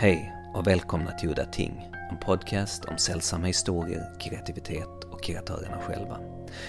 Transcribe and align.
Hej 0.00 0.32
och 0.54 0.66
välkomna 0.66 1.12
till 1.12 1.30
Udda 1.30 1.44
Ting, 1.44 1.90
en 2.10 2.18
podcast 2.18 2.84
om 2.84 2.98
sällsamma 2.98 3.46
historier, 3.46 4.14
kreativitet 4.20 5.04
och 5.04 5.22
kreatörerna 5.22 5.78
själva. 5.80 6.20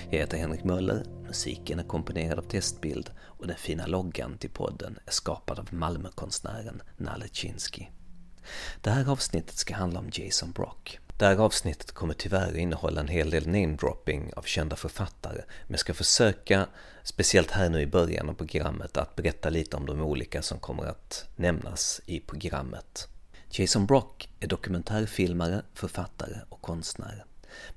Jag 0.10 0.20
heter 0.20 0.38
Henrik 0.38 0.64
Möller, 0.64 1.04
musiken 1.28 1.80
är 1.80 1.84
komponerad 1.84 2.40
av 2.40 2.44
Testbild 2.44 3.12
och 3.20 3.48
den 3.48 3.56
fina 3.56 3.86
loggan 3.86 4.38
till 4.38 4.50
podden 4.50 5.00
är 5.06 5.12
skapad 5.12 5.60
av 5.60 5.74
Malmökonstnären 5.74 6.82
Nalle 6.98 7.28
Chinsky. 7.32 7.86
Det 8.82 8.90
här 8.90 9.12
avsnittet 9.12 9.58
ska 9.58 9.76
handla 9.76 10.00
om 10.00 10.10
Jason 10.14 10.52
Brock. 10.52 11.00
Det 11.18 11.26
här 11.26 11.38
avsnittet 11.38 11.92
kommer 11.92 12.14
tyvärr 12.14 12.58
innehålla 12.58 13.02
en 13.02 13.08
hel 13.08 13.30
del 13.30 13.48
namedropping 13.48 14.34
av 14.36 14.42
kända 14.42 14.76
författare, 14.76 15.42
men 15.64 15.72
jag 15.72 15.80
ska 15.80 15.94
försöka, 15.94 16.68
speciellt 17.04 17.52
här 17.52 17.70
nu 17.70 17.82
i 17.82 17.88
början 17.88 18.30
av 18.30 18.34
programmet, 18.34 18.98
att 18.98 19.16
berätta 19.16 19.50
lite 19.50 19.78
om 19.78 19.86
de 19.86 20.02
olika 20.02 20.42
som 20.42 20.60
kommer 20.60 20.86
att 20.86 21.26
nämnas 21.36 22.02
i 22.06 22.20
programmet. 22.20 23.08
Jason 23.52 23.86
Brock 23.86 24.30
är 24.40 24.48
dokumentärfilmare, 24.48 25.62
författare 25.74 26.36
och 26.50 26.62
konstnär. 26.62 27.26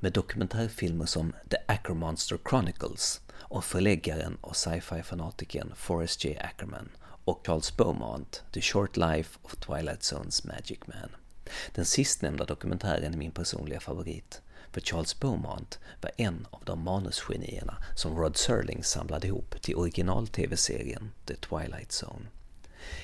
Med 0.00 0.12
dokumentärfilmer 0.12 1.06
som 1.06 1.32
The 1.50 1.56
Ackermonster 1.66 2.38
Chronicles 2.48 3.20
och 3.32 3.64
förläggaren 3.64 4.36
och 4.40 4.56
sci-fi-fanatikern 4.56 5.72
Forrest 5.76 6.24
J. 6.24 6.38
Ackerman 6.38 6.88
och 7.24 7.46
Charles 7.46 7.76
Beaumont, 7.76 8.42
The 8.52 8.60
Short 8.60 8.96
Life 8.96 9.38
of 9.42 9.56
Twilight 9.56 10.02
Zones 10.02 10.44
Magic 10.44 10.78
Man. 10.86 11.10
Den 11.74 11.84
sistnämnda 11.84 12.44
dokumentären 12.44 13.14
är 13.14 13.18
min 13.18 13.32
personliga 13.32 13.80
favorit, 13.80 14.42
för 14.72 14.80
Charles 14.80 15.20
Beaumont 15.20 15.78
var 16.00 16.10
en 16.16 16.46
av 16.50 16.64
de 16.64 16.84
manusgenierna 16.84 17.76
som 17.96 18.16
Rod 18.16 18.36
Serling 18.36 18.84
samlade 18.84 19.26
ihop 19.26 19.62
till 19.62 19.76
original-tv-serien 19.76 21.12
The 21.26 21.34
Twilight 21.34 22.02
Zone. 22.04 22.26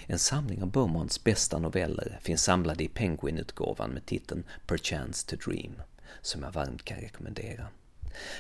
En 0.07 0.19
samling 0.19 0.63
av 0.63 0.71
Beaumonts 0.71 1.25
bästa 1.25 1.59
noveller 1.59 2.19
finns 2.23 2.45
samlade 2.45 2.85
i 2.85 2.89
Penguin-utgåvan 2.89 3.91
med 3.91 4.07
titeln 4.07 4.45
Perchance 4.67 5.27
to 5.27 5.37
Dream, 5.37 5.83
som 6.23 6.43
jag 6.43 6.53
varmt 6.53 6.85
kan 6.85 6.99
rekommendera. 6.99 7.67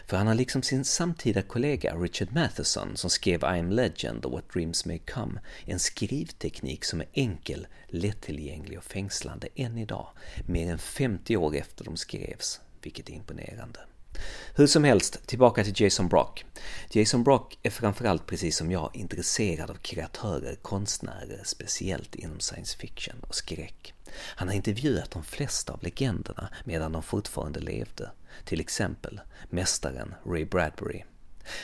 För 0.06 0.16
han 0.16 0.26
har 0.26 0.34
liksom 0.34 0.62
sin 0.62 0.84
samtida 0.84 1.42
kollega 1.42 1.94
Richard 1.94 2.32
Matheson 2.32 2.96
som 2.96 3.10
skrev 3.10 3.40
I 3.42 3.58
am 3.58 3.70
Legend 3.70 4.24
och 4.24 4.32
What 4.32 4.52
Dreams 4.52 4.86
May 4.86 4.98
Come 4.98 5.40
en 5.64 5.78
skrivteknik 5.78 6.84
som 6.84 7.00
är 7.00 7.06
enkel, 7.12 7.66
lättillgänglig 7.86 8.78
och 8.78 8.84
fängslande 8.84 9.48
än 9.54 9.78
idag, 9.78 10.08
mer 10.46 10.72
än 10.72 10.78
50 10.78 11.36
år 11.36 11.56
efter 11.56 11.84
de 11.84 11.96
skrevs, 11.96 12.60
vilket 12.82 13.08
är 13.08 13.12
imponerande. 13.14 13.80
Hur 14.54 14.66
som 14.66 14.84
helst, 14.84 15.26
tillbaka 15.26 15.64
till 15.64 15.82
Jason 15.82 16.08
Brock. 16.08 16.44
Jason 16.90 17.24
Brock 17.24 17.58
är 17.62 17.70
framförallt 17.70 18.26
precis 18.26 18.56
som 18.56 18.70
jag 18.70 18.90
intresserad 18.94 19.70
av 19.70 19.74
kreatörer, 19.74 20.54
konstnärer, 20.54 21.40
speciellt 21.44 22.14
inom 22.14 22.40
science 22.40 22.76
fiction 22.78 23.16
och 23.28 23.34
skräck. 23.34 23.94
Han 24.14 24.48
har 24.48 24.54
intervjuat 24.54 25.10
de 25.10 25.24
flesta 25.24 25.72
av 25.72 25.82
legenderna 25.82 26.48
medan 26.64 26.92
de 26.92 27.02
fortfarande 27.02 27.60
levde, 27.60 28.10
till 28.44 28.60
exempel 28.60 29.20
mästaren 29.50 30.14
Ray 30.26 30.44
Bradbury. 30.44 31.04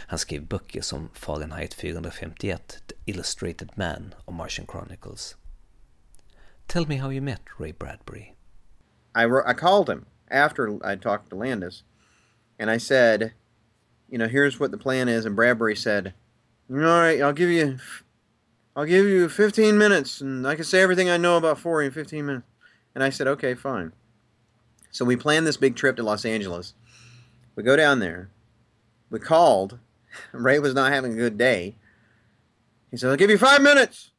Han 0.07 0.19
skrev 0.19 0.47
böcker 0.47 0.83
som 0.83 1.11
Fahrenheit 1.15 1.75
451, 1.75 2.79
The 2.87 2.95
Illustrated 3.05 3.71
Man 3.75 4.15
och 4.25 4.35
Martian 4.35 4.67
Chronicles. 4.67 5.37
Tell 6.67 6.89
me 6.89 6.97
how 6.97 7.13
you 7.13 7.21
met 7.21 7.43
Ray 7.59 7.73
Bradbury. 7.73 8.35
I, 9.17 9.25
I 9.51 9.55
called 9.55 9.89
him 9.89 10.07
after 10.31 10.93
I 10.93 10.97
talked 10.97 11.31
to 11.31 11.37
Landis 11.37 11.85
and 12.59 12.71
I 12.71 12.77
said, 12.77 13.33
you 14.09 14.19
know, 14.19 14.29
here's 14.29 14.61
what 14.61 14.71
the 14.71 14.79
plan 14.79 15.09
is. 15.09 15.25
And 15.25 15.37
Bradbury 15.37 15.77
said, 15.77 16.15
all 16.71 16.77
right, 16.77 17.21
I'll 17.21 17.33
give 17.33 17.51
you, 17.51 17.79
I'll 18.77 18.85
give 18.85 19.07
you 19.07 19.29
15 19.29 19.77
minutes, 19.77 20.21
and 20.21 20.47
I 20.47 20.55
can 20.55 20.65
say 20.65 20.81
everything 20.81 21.11
I 21.11 21.17
know 21.17 21.37
about 21.37 21.59
Forry 21.59 21.87
in 21.87 21.93
15 21.93 22.27
minutes. 22.27 22.47
And 22.95 23.03
I 23.03 23.11
said, 23.11 23.27
okay, 23.27 23.55
fine. 23.55 23.93
So 24.91 25.05
we 25.05 25.17
planned 25.17 25.47
this 25.47 25.57
big 25.57 25.75
trip 25.75 25.97
to 25.97 26.03
Los 26.05 26.25
Angeles. 26.25 26.75
We 27.57 27.63
go 27.63 27.77
down 27.77 27.99
there. 27.99 28.31
We 29.11 29.19
called. 29.19 29.79
Ray 30.33 30.61
was 30.61 30.75
not 30.75 30.93
having 30.93 31.13
a 31.13 31.17
good 31.17 31.37
day. 31.37 31.75
He 32.91 32.97
said, 32.97 33.11
I'll 33.11 33.17
give 33.17 33.31
you 33.31 33.39
five 33.39 33.61
minutes. 33.61 34.13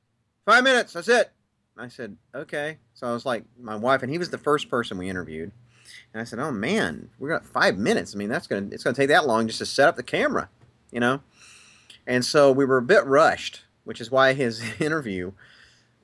Five 0.46 0.64
minutes. 0.64 0.94
That's 0.94 1.08
it. 1.08 1.32
I 1.78 1.88
said, 1.88 2.18
okay. 2.34 2.78
So 2.94 3.08
I 3.08 3.14
was 3.14 3.26
like, 3.26 3.44
my 3.60 3.76
wife, 3.76 4.04
and 4.04 4.12
he 4.12 4.18
was 4.18 4.30
the 4.30 4.38
first 4.38 4.70
person 4.70 4.98
we 4.98 5.10
interviewed. 5.10 5.52
And 6.16 6.22
I 6.22 6.24
said, 6.24 6.40
"Oh 6.40 6.50
man, 6.50 7.10
we 7.20 7.28
got 7.28 7.46
five 7.46 7.78
minutes. 7.78 8.16
I 8.16 8.18
mean, 8.18 8.30
that's 8.30 8.48
gonna 8.48 8.68
it's 8.72 8.86
gonna 8.86 8.96
take 8.96 9.10
that 9.10 9.28
long 9.28 9.48
just 9.48 9.60
to 9.60 9.66
set 9.66 9.90
up 9.90 9.98
the 9.98 10.02
camera, 10.02 10.48
you 10.90 11.02
know." 11.02 11.20
And 12.08 12.24
so 12.24 12.54
we 12.54 12.64
were 12.64 12.78
a 12.78 12.82
bit 12.82 13.06
rushed, 13.06 13.66
which 13.84 14.00
is 14.00 14.10
why 14.10 14.32
his 14.32 14.64
interview, 14.80 15.34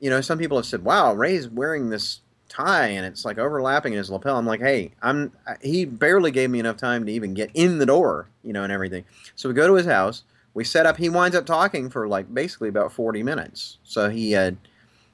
you 0.02 0.10
know, 0.10 0.20
some 0.20 0.38
people 0.38 0.58
have 0.58 0.66
said, 0.66 0.84
"Wow, 0.84 1.14
Ray's 1.14 1.48
wearing 1.48 1.90
this 1.90 2.20
tie 2.50 2.88
and 2.88 3.06
it's 3.06 3.24
like 3.24 3.38
overlapping 3.38 3.94
in 3.94 4.00
his 4.00 4.12
lapel." 4.12 4.38
I'm 4.38 4.46
like, 4.46 4.60
"Hey, 4.60 4.92
I'm." 5.02 5.32
He 5.62 5.86
barely 5.86 6.32
gave 6.32 6.50
me 6.50 6.60
enough 6.60 6.76
time 6.76 7.06
to 7.06 7.12
even 7.14 7.34
get 7.34 7.50
in 7.54 7.78
the 7.78 7.86
door, 7.86 8.28
you 8.44 8.52
know, 8.52 8.64
and 8.64 8.72
everything. 8.74 9.06
So 9.38 9.48
we 9.48 9.56
go 9.56 9.66
to 9.68 9.76
his 9.76 9.86
house. 9.86 10.24
We 10.54 10.66
set 10.66 10.86
up. 10.86 10.98
He 10.98 11.08
winds 11.08 11.38
up 11.38 11.46
talking 11.46 11.90
for 11.90 12.10
like 12.10 12.34
basically 12.34 12.68
about 12.68 12.92
40 12.92 13.24
minutes. 13.24 13.78
So 13.86 14.10
he 14.10 14.34
had 14.34 14.58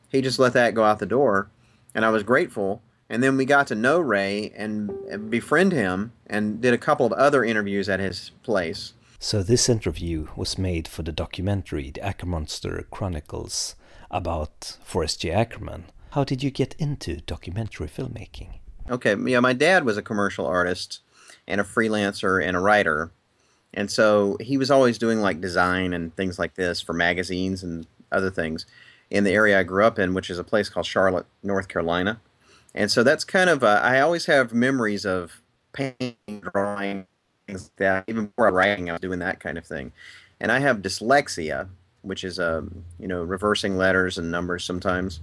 he 0.09 0.23
just 0.23 0.39
let 0.39 0.53
that 0.53 0.73
go 0.73 0.83
out 0.83 0.97
the 0.97 1.05
door, 1.05 1.51
and 1.93 2.03
I 2.03 2.09
was 2.09 2.23
grateful 2.23 2.81
and 3.09 3.23
then 3.23 3.37
we 3.37 3.45
got 3.45 3.67
to 3.67 3.75
know 3.75 3.99
Ray 3.99 4.51
and 4.55 5.29
befriend 5.29 5.71
him 5.71 6.11
and 6.27 6.61
did 6.61 6.73
a 6.73 6.77
couple 6.77 7.05
of 7.05 7.13
other 7.13 7.43
interviews 7.43 7.87
at 7.89 7.99
his 7.99 8.31
place. 8.43 8.93
So 9.19 9.41
this 9.41 9.69
interview 9.69 10.27
was 10.35 10.57
made 10.57 10.87
for 10.87 11.03
the 11.03 11.11
documentary 11.11 11.89
The 11.91 12.01
Ackermonster 12.01 12.89
Chronicles 12.91 13.75
about 14.11 14.77
Forrest 14.83 15.21
J. 15.21 15.31
Ackerman. 15.31 15.85
How 16.11 16.23
did 16.23 16.43
you 16.43 16.51
get 16.51 16.75
into 16.77 17.17
documentary 17.17 17.87
filmmaking? 17.87 18.59
Okay, 18.89 19.15
yeah, 19.25 19.39
my 19.39 19.53
dad 19.53 19.85
was 19.85 19.97
a 19.97 20.01
commercial 20.01 20.45
artist 20.45 20.99
and 21.47 21.59
a 21.59 21.63
freelancer 21.63 22.45
and 22.45 22.55
a 22.55 22.59
writer. 22.59 23.11
And 23.73 23.89
so 23.91 24.37
he 24.39 24.57
was 24.57 24.71
always 24.71 24.97
doing 24.97 25.19
like 25.19 25.41
design 25.41 25.93
and 25.93 26.15
things 26.15 26.39
like 26.39 26.55
this 26.55 26.81
for 26.81 26.93
magazines 26.93 27.63
and 27.63 27.85
other 28.11 28.29
things 28.29 28.65
in 29.09 29.23
the 29.23 29.31
area 29.31 29.59
I 29.59 29.63
grew 29.63 29.83
up 29.83 29.99
in, 29.99 30.13
which 30.13 30.29
is 30.29 30.39
a 30.39 30.43
place 30.43 30.69
called 30.69 30.85
Charlotte, 30.85 31.25
North 31.43 31.67
Carolina. 31.67 32.21
And 32.77 32.91
so 32.91 33.01
that's 33.01 33.23
kind 33.23 33.49
of, 33.49 33.63
uh, 33.63 33.81
I 33.83 34.01
always 34.01 34.27
have 34.27 34.53
memories 34.53 35.03
of 35.03 35.41
painting, 35.73 36.15
drawing, 36.53 37.07
things 37.47 37.63
like 37.63 37.75
that. 37.77 38.03
Even 38.07 38.27
before 38.27 38.51
writing, 38.51 38.87
I 38.87 38.93
was 38.93 39.01
doing 39.01 39.17
that 39.17 39.39
kind 39.39 39.57
of 39.57 39.65
thing. 39.65 39.91
And 40.39 40.51
I 40.51 40.59
have 40.59 40.83
dyslexia, 40.83 41.69
which 42.03 42.23
is, 42.23 42.39
um, 42.39 42.85
you 42.99 43.07
know, 43.07 43.23
reversing 43.23 43.77
letters 43.77 44.19
and 44.19 44.29
numbers 44.29 44.63
sometimes. 44.63 45.21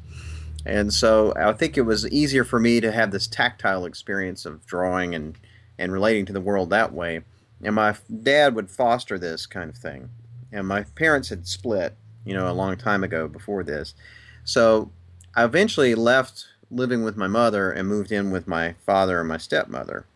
And 0.67 0.93
so 0.93 1.33
I 1.37 1.53
think 1.53 1.79
it 1.79 1.83
was 1.83 2.09
easier 2.09 2.43
for 2.43 2.59
me 2.59 2.81
to 2.81 2.91
have 2.91 3.13
this 3.13 3.29
tactile 3.29 3.85
experience 3.85 4.45
of 4.45 4.67
drawing 4.67 5.15
and, 5.15 5.39
and 5.79 5.93
relating 5.93 6.27
to 6.27 6.33
the 6.33 6.41
world 6.41 6.71
that 6.71 6.93
way. 6.93 7.21
And 7.63 7.77
my 7.77 7.95
dad 8.25 8.57
would 8.57 8.69
foster 8.69 9.17
this 9.17 9.47
kind 9.47 9.71
of 9.71 9.77
thing. 9.77 10.09
And 10.51 10.67
my 10.67 10.83
parents 10.97 11.29
had 11.29 11.47
split, 11.47 11.95
you 12.25 12.35
know, 12.35 12.51
a 12.51 12.53
long 12.53 12.77
time 12.77 13.05
ago 13.05 13.29
before 13.29 13.63
this. 13.63 13.95
So 14.43 14.91
I 15.37 15.45
eventually 15.45 15.95
left 15.95 16.47
living 16.71 17.03
with 17.03 17.17
my 17.17 17.27
mother 17.27 17.71
and 17.71 17.89
moved 17.89 18.13
in 18.13 18.31
with 18.31 18.47
my 18.47 18.75
father 18.85 19.21
and 19.21 19.29
my 19.29 19.39
stepmother. 19.39 20.07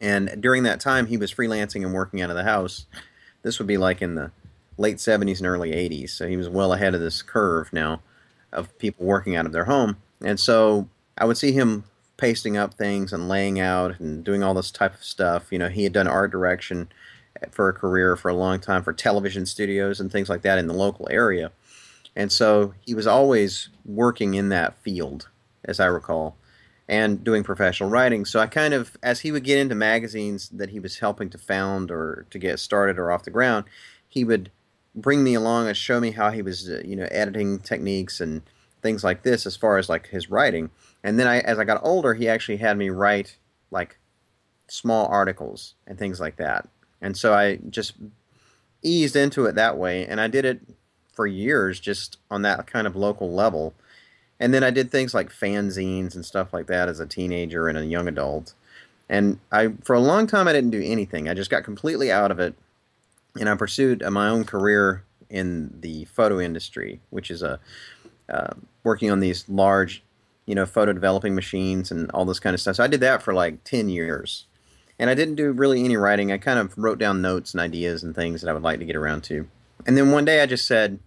And 0.00 0.40
during 0.40 0.64
that 0.64 0.80
time, 0.80 1.06
he 1.06 1.16
was 1.16 1.32
freelancing 1.32 1.84
and 1.84 1.94
working 1.94 2.20
out 2.20 2.30
of 2.30 2.36
the 2.36 2.44
house. 2.44 2.86
This 3.42 3.58
would 3.58 3.68
be 3.68 3.78
like 3.78 4.02
in 4.02 4.14
the 4.16 4.32
late 4.76 4.96
70s 4.96 5.38
and 5.38 5.46
early 5.46 5.70
80s. 5.72 6.10
So 6.10 6.26
he 6.26 6.36
was 6.36 6.48
well 6.48 6.72
ahead 6.72 6.94
of 6.94 7.00
this 7.00 7.22
curve 7.22 7.72
now 7.72 8.00
of 8.52 8.76
people 8.78 9.06
working 9.06 9.36
out 9.36 9.46
of 9.46 9.52
their 9.52 9.66
home. 9.66 9.96
And 10.20 10.38
so 10.38 10.88
I 11.16 11.24
would 11.24 11.38
see 11.38 11.52
him 11.52 11.84
pasting 12.16 12.56
up 12.56 12.74
things 12.74 13.12
and 13.12 13.28
laying 13.28 13.58
out 13.58 13.98
and 13.98 14.24
doing 14.24 14.42
all 14.42 14.54
this 14.54 14.70
type 14.70 14.94
of 14.94 15.04
stuff. 15.04 15.50
You 15.50 15.58
know, 15.58 15.68
he 15.68 15.84
had 15.84 15.92
done 15.92 16.06
art 16.06 16.30
direction 16.30 16.88
for 17.50 17.68
a 17.68 17.72
career 17.72 18.16
for 18.16 18.28
a 18.28 18.34
long 18.34 18.60
time 18.60 18.82
for 18.82 18.92
television 18.92 19.46
studios 19.46 20.00
and 20.00 20.10
things 20.10 20.28
like 20.28 20.42
that 20.42 20.58
in 20.58 20.66
the 20.66 20.74
local 20.74 21.08
area. 21.10 21.50
And 22.14 22.30
so 22.30 22.74
he 22.80 22.94
was 22.94 23.06
always 23.06 23.68
working 23.84 24.34
in 24.34 24.50
that 24.50 24.76
field 24.82 25.28
as 25.64 25.80
I 25.80 25.86
recall, 25.86 26.36
and 26.88 27.22
doing 27.22 27.42
professional 27.42 27.88
writing. 27.88 28.24
So 28.24 28.40
I 28.40 28.46
kind 28.46 28.74
of, 28.74 28.96
as 29.02 29.20
he 29.20 29.32
would 29.32 29.44
get 29.44 29.58
into 29.58 29.74
magazines 29.74 30.48
that 30.50 30.70
he 30.70 30.80
was 30.80 30.98
helping 30.98 31.30
to 31.30 31.38
found 31.38 31.90
or 31.90 32.26
to 32.30 32.38
get 32.38 32.58
started 32.58 32.98
or 32.98 33.10
off 33.10 33.24
the 33.24 33.30
ground, 33.30 33.64
he 34.08 34.24
would 34.24 34.50
bring 34.94 35.24
me 35.24 35.34
along 35.34 35.68
and 35.68 35.76
show 35.76 36.00
me 36.00 36.10
how 36.10 36.30
he 36.30 36.42
was, 36.42 36.68
uh, 36.68 36.82
you 36.84 36.96
know, 36.96 37.08
editing 37.10 37.58
techniques 37.60 38.20
and 38.20 38.42
things 38.82 39.04
like 39.04 39.22
this 39.22 39.46
as 39.46 39.56
far 39.56 39.78
as 39.78 39.88
like 39.88 40.08
his 40.08 40.30
writing. 40.30 40.70
And 41.02 41.18
then 41.18 41.26
I, 41.26 41.38
as 41.40 41.58
I 41.58 41.64
got 41.64 41.80
older, 41.82 42.14
he 42.14 42.28
actually 42.28 42.58
had 42.58 42.76
me 42.76 42.90
write 42.90 43.38
like 43.70 43.98
small 44.68 45.06
articles 45.06 45.74
and 45.86 45.98
things 45.98 46.20
like 46.20 46.36
that. 46.36 46.68
And 47.00 47.16
so 47.16 47.32
I 47.32 47.56
just 47.70 47.94
eased 48.82 49.16
into 49.16 49.46
it 49.46 49.54
that 49.54 49.78
way, 49.78 50.06
and 50.06 50.20
I 50.20 50.28
did 50.28 50.44
it 50.44 50.60
for 51.12 51.26
years 51.26 51.78
just 51.78 52.18
on 52.30 52.42
that 52.42 52.66
kind 52.66 52.86
of 52.86 52.96
local 52.96 53.32
level 53.32 53.74
and 54.42 54.52
then 54.52 54.62
I 54.62 54.70
did 54.70 54.90
things 54.90 55.14
like 55.14 55.30
fanzines 55.30 56.14
and 56.14 56.24
stuff 56.24 56.52
like 56.52 56.66
that 56.66 56.88
as 56.88 57.00
a 57.00 57.06
teenager 57.06 57.68
and 57.68 57.78
a 57.78 57.86
young 57.86 58.08
adult. 58.08 58.54
And 59.08 59.38
I, 59.50 59.68
for 59.82 59.94
a 59.94 60.00
long 60.00 60.26
time, 60.26 60.48
I 60.48 60.52
didn't 60.52 60.70
do 60.70 60.82
anything. 60.82 61.28
I 61.28 61.34
just 61.34 61.50
got 61.50 61.64
completely 61.64 62.10
out 62.10 62.30
of 62.30 62.38
it, 62.38 62.54
and 63.38 63.48
I 63.48 63.54
pursued 63.54 64.02
my 64.10 64.28
own 64.28 64.44
career 64.44 65.04
in 65.30 65.78
the 65.80 66.04
photo 66.04 66.40
industry, 66.40 67.00
which 67.10 67.30
is 67.30 67.42
a 67.42 67.58
uh, 68.28 68.54
working 68.84 69.10
on 69.10 69.20
these 69.20 69.48
large 69.48 70.02
you 70.46 70.54
know, 70.54 70.66
photo 70.66 70.92
developing 70.92 71.34
machines 71.34 71.90
and 71.90 72.10
all 72.12 72.24
this 72.24 72.40
kind 72.40 72.54
of 72.54 72.60
stuff. 72.60 72.76
So 72.76 72.84
I 72.84 72.88
did 72.88 73.00
that 73.00 73.22
for 73.22 73.32
like 73.32 73.62
10 73.64 73.88
years. 73.88 74.46
And 74.98 75.08
I 75.08 75.14
didn't 75.14 75.36
do 75.36 75.50
really 75.52 75.84
any 75.84 75.96
writing. 75.96 76.30
I 76.30 76.38
kind 76.38 76.58
of 76.58 76.76
wrote 76.76 76.98
down 76.98 77.22
notes 77.22 77.54
and 77.54 77.60
ideas 77.60 78.02
and 78.02 78.14
things 78.14 78.40
that 78.40 78.50
I 78.50 78.52
would 78.52 78.62
like 78.62 78.78
to 78.80 78.84
get 78.84 78.96
around 78.96 79.24
to. 79.24 79.48
And 79.86 79.96
then 79.96 80.10
one 80.10 80.24
day 80.24 80.42
I 80.42 80.46
just 80.46 80.66
said, 80.66 80.98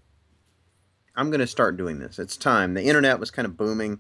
I'm 1.16 1.30
going 1.30 1.40
to 1.40 1.48
start 1.48 1.78
doing 1.78 2.00
this. 2.00 2.20
It's 2.20 2.38
time. 2.38 2.74
The 2.74 2.84
internet 2.84 3.20
was 3.20 3.32
kind 3.32 3.46
of 3.46 3.58
booming. 3.58 4.00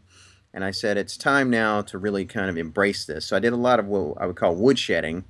And 0.54 0.64
I 0.64 0.72
said, 0.72 0.98
it's 0.98 1.18
time 1.18 1.50
now 1.50 1.82
to 1.82 1.98
really 1.98 2.26
kind 2.26 2.50
of 2.50 2.58
embrace 2.58 3.06
this. 3.06 3.26
So 3.26 3.36
I 3.36 3.40
did 3.40 3.52
a 3.54 3.58
lot 3.58 3.80
of 3.80 3.88
what 3.88 4.18
I 4.20 4.26
would 4.26 4.38
call 4.38 4.56
woodshedding, 4.56 5.24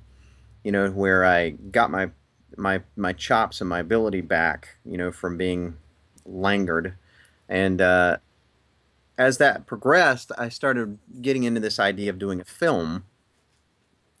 you 0.62 0.70
know, 0.70 0.88
where 0.90 1.24
I 1.24 1.50
got 1.50 1.90
my 1.90 2.10
my 2.56 2.82
my 2.96 3.12
chops 3.12 3.60
and 3.60 3.68
my 3.68 3.80
ability 3.80 4.20
back, 4.20 4.76
you 4.84 4.96
know, 4.96 5.10
from 5.10 5.36
being 5.36 5.76
languid. 6.24 6.94
And 7.48 7.80
uh, 7.80 8.18
as 9.18 9.38
that 9.38 9.66
progressed, 9.66 10.30
I 10.38 10.48
started 10.48 10.98
getting 11.20 11.44
into 11.44 11.60
this 11.60 11.78
idea 11.78 12.10
of 12.10 12.18
doing 12.18 12.40
a 12.40 12.44
film. 12.44 13.04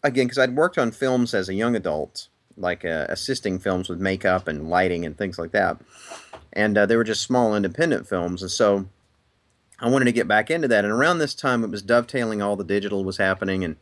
Again, 0.02 0.26
because 0.26 0.38
I'd 0.38 0.56
worked 0.56 0.78
on 0.78 0.90
films 0.92 1.34
as 1.34 1.48
a 1.48 1.54
young 1.54 1.74
adult, 1.74 2.28
like 2.56 2.84
uh, 2.84 3.06
assisting 3.08 3.58
films 3.58 3.88
with 3.88 4.00
makeup 4.00 4.48
and 4.48 4.68
lighting 4.68 5.04
and 5.04 5.16
things 5.16 5.38
like 5.38 5.52
that. 5.52 5.78
And 6.52 6.78
uh, 6.78 6.86
they 6.86 6.96
were 6.96 7.04
just 7.04 7.22
small 7.22 7.54
independent 7.54 8.08
films. 8.08 8.42
And 8.42 8.50
so 8.50 8.86
I 9.78 9.88
wanted 9.90 10.06
to 10.06 10.12
get 10.12 10.28
back 10.28 10.50
into 10.50 10.68
that. 10.68 10.84
And 10.84 10.92
around 10.92 11.18
this 11.18 11.34
time, 11.34 11.62
it 11.62 11.70
was 11.70 11.82
dovetailing 11.82 12.40
all 12.40 12.56
the 12.56 12.64
digital 12.64 13.04
was 13.04 13.18
happening. 13.18 13.62
And 13.62 13.76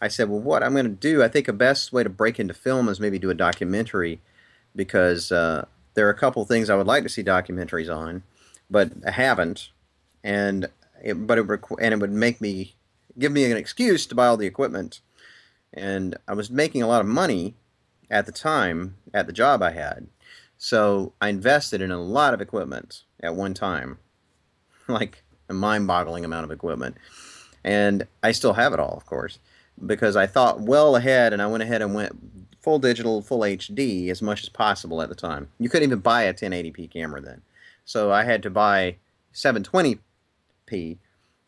I 0.00 0.08
said, 0.08 0.28
well, 0.28 0.40
what 0.40 0.62
I'm 0.62 0.72
going 0.72 0.84
to 0.84 0.90
do, 0.90 1.22
I 1.22 1.28
think 1.28 1.48
a 1.48 1.52
best 1.52 1.92
way 1.92 2.04
to 2.04 2.10
break 2.10 2.38
into 2.38 2.54
film 2.54 2.88
is 2.88 3.00
maybe 3.00 3.18
do 3.18 3.30
a 3.30 3.34
documentary 3.34 4.20
because 4.76 5.32
uh, 5.32 5.66
there 5.94 6.06
are 6.06 6.10
a 6.10 6.14
couple 6.14 6.44
things 6.44 6.70
I 6.70 6.76
would 6.76 6.86
like 6.86 7.02
to 7.02 7.08
see 7.08 7.24
documentaries 7.24 7.94
on, 7.94 8.22
but 8.70 8.92
I 9.06 9.10
haven't 9.10 9.70
and 10.22 10.68
it, 11.02 11.14
but 11.26 11.38
it 11.38 11.46
requ- 11.46 11.78
and 11.80 11.94
it 11.94 12.00
would 12.00 12.12
make 12.12 12.40
me 12.40 12.76
give 13.18 13.32
me 13.32 13.50
an 13.50 13.56
excuse 13.56 14.06
to 14.06 14.14
buy 14.14 14.26
all 14.26 14.36
the 14.36 14.46
equipment. 14.46 15.00
And 15.72 16.16
I 16.28 16.34
was 16.34 16.50
making 16.50 16.82
a 16.82 16.86
lot 16.86 17.00
of 17.00 17.06
money 17.06 17.54
at 18.10 18.26
the 18.26 18.32
time 18.32 18.96
at 19.14 19.26
the 19.26 19.32
job 19.32 19.62
I 19.62 19.70
had, 19.70 20.06
so 20.58 21.14
I 21.20 21.28
invested 21.28 21.80
in 21.80 21.90
a 21.90 22.00
lot 22.00 22.34
of 22.34 22.40
equipment 22.40 23.04
at 23.22 23.34
one 23.34 23.54
time, 23.54 23.98
like 24.88 25.22
a 25.48 25.54
mind-boggling 25.54 26.24
amount 26.24 26.44
of 26.44 26.50
equipment. 26.50 26.96
And 27.64 28.06
I 28.22 28.32
still 28.32 28.54
have 28.54 28.72
it 28.72 28.80
all, 28.80 28.96
of 28.96 29.06
course, 29.06 29.38
because 29.84 30.16
I 30.16 30.26
thought 30.26 30.60
well 30.60 30.96
ahead, 30.96 31.32
and 31.32 31.40
I 31.40 31.46
went 31.46 31.62
ahead 31.62 31.82
and 31.82 31.94
went 31.94 32.12
full 32.60 32.78
digital, 32.78 33.22
full 33.22 33.40
HD 33.40 34.10
as 34.10 34.20
much 34.20 34.42
as 34.42 34.48
possible 34.48 35.00
at 35.00 35.08
the 35.08 35.14
time. 35.14 35.48
You 35.58 35.68
couldn't 35.68 35.88
even 35.88 36.00
buy 36.00 36.22
a 36.22 36.34
1080p 36.34 36.90
camera 36.90 37.20
then, 37.20 37.42
so 37.84 38.12
I 38.12 38.24
had 38.24 38.42
to 38.42 38.50
buy 38.50 38.96
720p, 39.34 39.98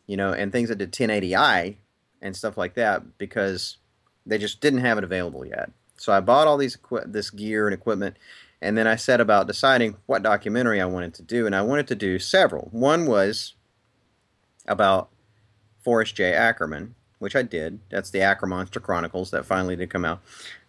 you 0.07 0.17
know, 0.17 0.33
and 0.33 0.51
things 0.51 0.69
that 0.69 0.77
did 0.77 0.91
1080i 0.91 1.75
and 2.21 2.35
stuff 2.35 2.57
like 2.57 2.73
that 2.75 3.17
because 3.17 3.77
they 4.25 4.37
just 4.37 4.61
didn't 4.61 4.79
have 4.79 4.97
it 4.97 5.03
available 5.03 5.45
yet. 5.45 5.71
So 6.03 6.11
I 6.11 6.19
bought 6.19 6.47
all 6.47 6.57
these 6.57 6.75
equi- 6.75 7.05
this 7.05 7.29
gear 7.29 7.65
and 7.65 7.73
equipment, 7.73 8.17
and 8.61 8.77
then 8.77 8.87
I 8.87 8.97
set 8.97 9.21
about 9.21 9.47
deciding 9.47 9.95
what 10.05 10.21
documentary 10.21 10.81
I 10.81 10.85
wanted 10.85 11.13
to 11.13 11.21
do, 11.21 11.45
and 11.45 11.55
I 11.55 11.61
wanted 11.61 11.87
to 11.87 11.95
do 11.95 12.19
several. 12.19 12.67
One 12.73 13.05
was 13.05 13.53
about 14.67 15.07
Forrest 15.81 16.13
J. 16.13 16.33
Ackerman, 16.33 16.95
which 17.19 17.37
I 17.37 17.41
did. 17.41 17.79
That's 17.89 18.09
the 18.09 18.19
Ackermonster 18.19 18.81
Chronicles 18.81 19.31
that 19.31 19.45
finally 19.45 19.77
did 19.77 19.89
come 19.89 20.03
out. 20.03 20.21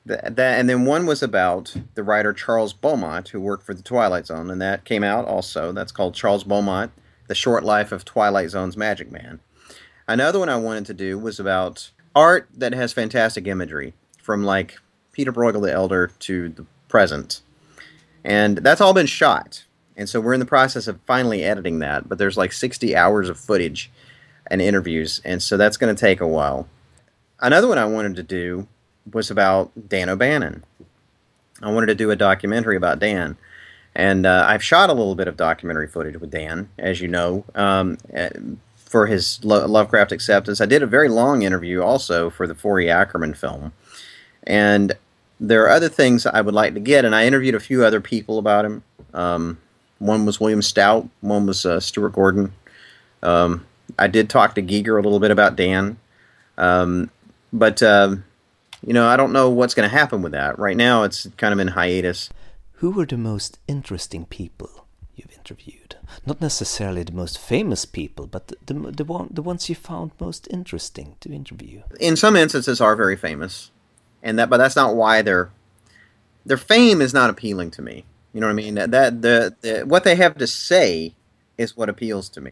That, 0.06 0.38
and 0.38 0.68
then 0.68 0.84
one 0.84 1.04
was 1.04 1.20
about 1.20 1.74
the 1.96 2.04
writer 2.04 2.32
Charles 2.32 2.72
Beaumont, 2.72 3.30
who 3.30 3.40
worked 3.40 3.66
for 3.66 3.74
the 3.74 3.82
Twilight 3.82 4.26
Zone, 4.26 4.52
and 4.52 4.62
that 4.62 4.84
came 4.84 5.02
out 5.02 5.24
also. 5.24 5.72
That's 5.72 5.90
called 5.90 6.14
Charles 6.14 6.44
Beaumont 6.44 6.92
the 7.26 7.34
Short 7.34 7.64
Life 7.64 7.90
of 7.90 8.04
Twilight 8.04 8.50
Zone's 8.50 8.76
Magic 8.76 9.10
Man. 9.10 9.40
Another 10.06 10.38
one 10.38 10.48
I 10.48 10.58
wanted 10.58 10.86
to 10.86 10.94
do 10.94 11.18
was 11.18 11.40
about 11.40 11.90
art 12.14 12.48
that 12.54 12.72
has 12.72 12.92
fantastic 12.92 13.48
imagery, 13.48 13.94
from 14.22 14.44
like 14.44 14.78
Peter 15.14 15.32
Bruegel 15.32 15.62
the 15.62 15.72
Elder 15.72 16.08
to 16.20 16.50
the 16.50 16.66
present. 16.88 17.40
And 18.24 18.58
that's 18.58 18.80
all 18.80 18.92
been 18.92 19.06
shot. 19.06 19.64
And 19.96 20.08
so 20.08 20.20
we're 20.20 20.34
in 20.34 20.40
the 20.40 20.46
process 20.46 20.88
of 20.88 21.00
finally 21.06 21.44
editing 21.44 21.78
that, 21.78 22.08
but 22.08 22.18
there's 22.18 22.36
like 22.36 22.52
60 22.52 22.96
hours 22.96 23.28
of 23.28 23.38
footage 23.38 23.90
and 24.50 24.60
interviews, 24.60 25.22
and 25.24 25.42
so 25.42 25.56
that's 25.56 25.76
going 25.76 25.94
to 25.94 25.98
take 25.98 26.20
a 26.20 26.26
while. 26.26 26.68
Another 27.40 27.68
one 27.68 27.78
I 27.78 27.84
wanted 27.86 28.16
to 28.16 28.22
do 28.22 28.66
was 29.10 29.30
about 29.30 29.70
Dan 29.88 30.08
O'Bannon. 30.08 30.64
I 31.62 31.70
wanted 31.70 31.86
to 31.86 31.94
do 31.94 32.10
a 32.10 32.16
documentary 32.16 32.76
about 32.76 32.98
Dan. 32.98 33.36
And 33.94 34.26
uh, 34.26 34.44
I've 34.48 34.62
shot 34.62 34.90
a 34.90 34.92
little 34.92 35.14
bit 35.14 35.28
of 35.28 35.36
documentary 35.36 35.86
footage 35.86 36.16
with 36.16 36.30
Dan, 36.30 36.68
as 36.78 37.00
you 37.00 37.06
know, 37.06 37.44
um, 37.54 37.98
eh, 38.12 38.30
for 38.76 39.06
his 39.06 39.42
Lo- 39.44 39.66
Lovecraft 39.66 40.10
acceptance. 40.10 40.60
I 40.60 40.66
did 40.66 40.82
a 40.82 40.86
very 40.86 41.08
long 41.08 41.42
interview 41.42 41.80
also 41.80 42.28
for 42.28 42.46
the 42.46 42.54
Forry 42.54 42.90
Ackerman 42.90 43.34
film. 43.34 43.72
And 44.42 44.94
there 45.40 45.64
are 45.64 45.70
other 45.70 45.88
things 45.88 46.26
I 46.26 46.40
would 46.40 46.54
like 46.54 46.74
to 46.74 46.80
get, 46.80 47.04
and 47.04 47.14
I 47.14 47.26
interviewed 47.26 47.54
a 47.54 47.60
few 47.60 47.84
other 47.84 48.00
people 48.00 48.38
about 48.38 48.64
him. 48.64 48.82
Um, 49.12 49.58
one 49.98 50.26
was 50.26 50.40
William 50.40 50.62
Stout, 50.62 51.08
one 51.20 51.46
was 51.46 51.64
uh, 51.64 51.80
Stuart 51.80 52.10
Gordon. 52.10 52.52
Um, 53.22 53.66
I 53.98 54.06
did 54.06 54.28
talk 54.28 54.54
to 54.54 54.62
Giger 54.62 54.98
a 54.98 55.02
little 55.02 55.20
bit 55.20 55.30
about 55.30 55.56
Dan. 55.56 55.98
Um, 56.58 57.10
but, 57.52 57.82
uh, 57.82 58.16
you 58.86 58.92
know, 58.92 59.06
I 59.06 59.16
don't 59.16 59.32
know 59.32 59.50
what's 59.50 59.74
going 59.74 59.88
to 59.88 59.96
happen 59.96 60.22
with 60.22 60.32
that. 60.32 60.58
Right 60.58 60.76
now, 60.76 61.04
it's 61.04 61.28
kind 61.36 61.52
of 61.52 61.58
in 61.58 61.68
hiatus. 61.68 62.30
Who 62.74 62.90
were 62.90 63.06
the 63.06 63.16
most 63.16 63.58
interesting 63.66 64.26
people 64.26 64.86
you've 65.14 65.32
interviewed? 65.32 65.96
Not 66.26 66.40
necessarily 66.40 67.02
the 67.02 67.12
most 67.12 67.38
famous 67.38 67.84
people, 67.84 68.26
but 68.26 68.48
the, 68.48 68.56
the, 68.66 68.74
the, 68.90 69.04
one, 69.04 69.28
the 69.30 69.42
ones 69.42 69.68
you 69.68 69.74
found 69.74 70.12
most 70.20 70.48
interesting 70.50 71.16
to 71.20 71.32
interview. 71.32 71.82
In 71.98 72.16
some 72.16 72.36
instances, 72.36 72.80
are 72.80 72.96
very 72.96 73.16
famous, 73.16 73.70
and 74.24 74.38
that, 74.40 74.50
but 74.50 74.56
that's 74.56 74.74
not 74.74 74.96
why 74.96 75.22
their 75.22 75.50
their 76.44 76.56
fame 76.56 77.00
is 77.00 77.14
not 77.14 77.30
appealing 77.30 77.70
to 77.72 77.82
me. 77.82 78.04
You 78.32 78.40
know 78.40 78.48
what 78.48 78.52
I 78.52 78.56
mean? 78.56 78.74
That, 78.74 78.90
that 78.90 79.22
the, 79.22 79.54
the 79.60 79.86
what 79.86 80.02
they 80.02 80.16
have 80.16 80.36
to 80.38 80.46
say 80.48 81.14
is 81.56 81.76
what 81.76 81.88
appeals 81.88 82.28
to 82.30 82.40
me. 82.40 82.50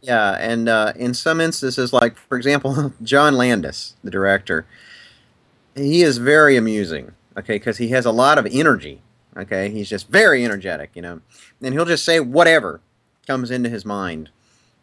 Yeah, 0.00 0.36
and 0.40 0.68
uh, 0.68 0.94
in 0.96 1.12
some 1.12 1.40
instances, 1.40 1.92
like 1.92 2.16
for 2.16 2.38
example, 2.38 2.94
John 3.02 3.34
Landis, 3.34 3.96
the 4.02 4.10
director, 4.10 4.64
he 5.74 6.02
is 6.02 6.16
very 6.16 6.56
amusing. 6.56 7.12
Okay, 7.36 7.56
because 7.56 7.78
he 7.78 7.88
has 7.88 8.06
a 8.06 8.12
lot 8.12 8.38
of 8.38 8.46
energy 8.50 9.02
Okay, 9.36 9.70
he's 9.70 9.88
just 9.88 10.08
very 10.08 10.44
energetic, 10.44 10.90
you 10.94 11.02
know, 11.02 11.20
and 11.60 11.74
he'll 11.74 11.84
just 11.84 12.04
say 12.04 12.20
whatever 12.20 12.80
comes 13.26 13.50
into 13.50 13.68
his 13.68 13.84
mind, 13.84 14.30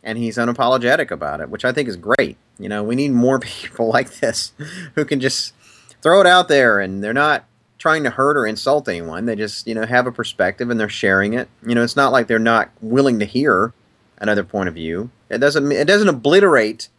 and 0.04 0.18
he's 0.18 0.38
unapologetic 0.38 1.10
about 1.10 1.40
it, 1.40 1.50
which 1.50 1.64
I 1.64 1.72
think 1.72 1.88
is 1.88 1.96
great. 1.96 2.38
You 2.60 2.68
know, 2.68 2.84
we 2.84 2.96
need 2.96 3.12
more 3.12 3.40
people 3.40 3.88
like 3.88 4.20
this 4.20 4.52
who 4.96 5.06
can 5.06 5.20
just 5.20 5.54
throw 6.02 6.22
it 6.22 6.28
out 6.28 6.48
there, 6.48 6.80
and 6.80 7.04
they're 7.04 7.14
not 7.14 7.46
trying 7.82 8.04
to 8.04 8.12
hurt 8.12 8.38
or 8.38 8.46
insult 8.46 8.88
anyone. 8.88 9.26
They 9.26 9.36
just, 9.36 9.66
you 9.66 9.74
know, 9.74 9.86
have 9.88 10.06
a 10.06 10.12
perspective 10.12 10.70
and 10.70 10.80
they're 10.80 10.88
sharing 10.88 11.34
it. 11.34 11.50
You 11.66 11.74
know, 11.74 11.84
it's 11.84 11.96
not 11.96 12.12
like 12.12 12.28
they're 12.28 12.38
not 12.38 12.70
willing 12.80 13.18
to 13.18 13.26
hear 13.26 13.74
another 14.20 14.44
point 14.44 14.70
of 14.70 14.76
view. 14.76 15.10
It 15.30 15.40
doesn't 15.40 15.72
it 15.72 15.86
doesn't 15.86 16.08
obliterate 16.08 16.90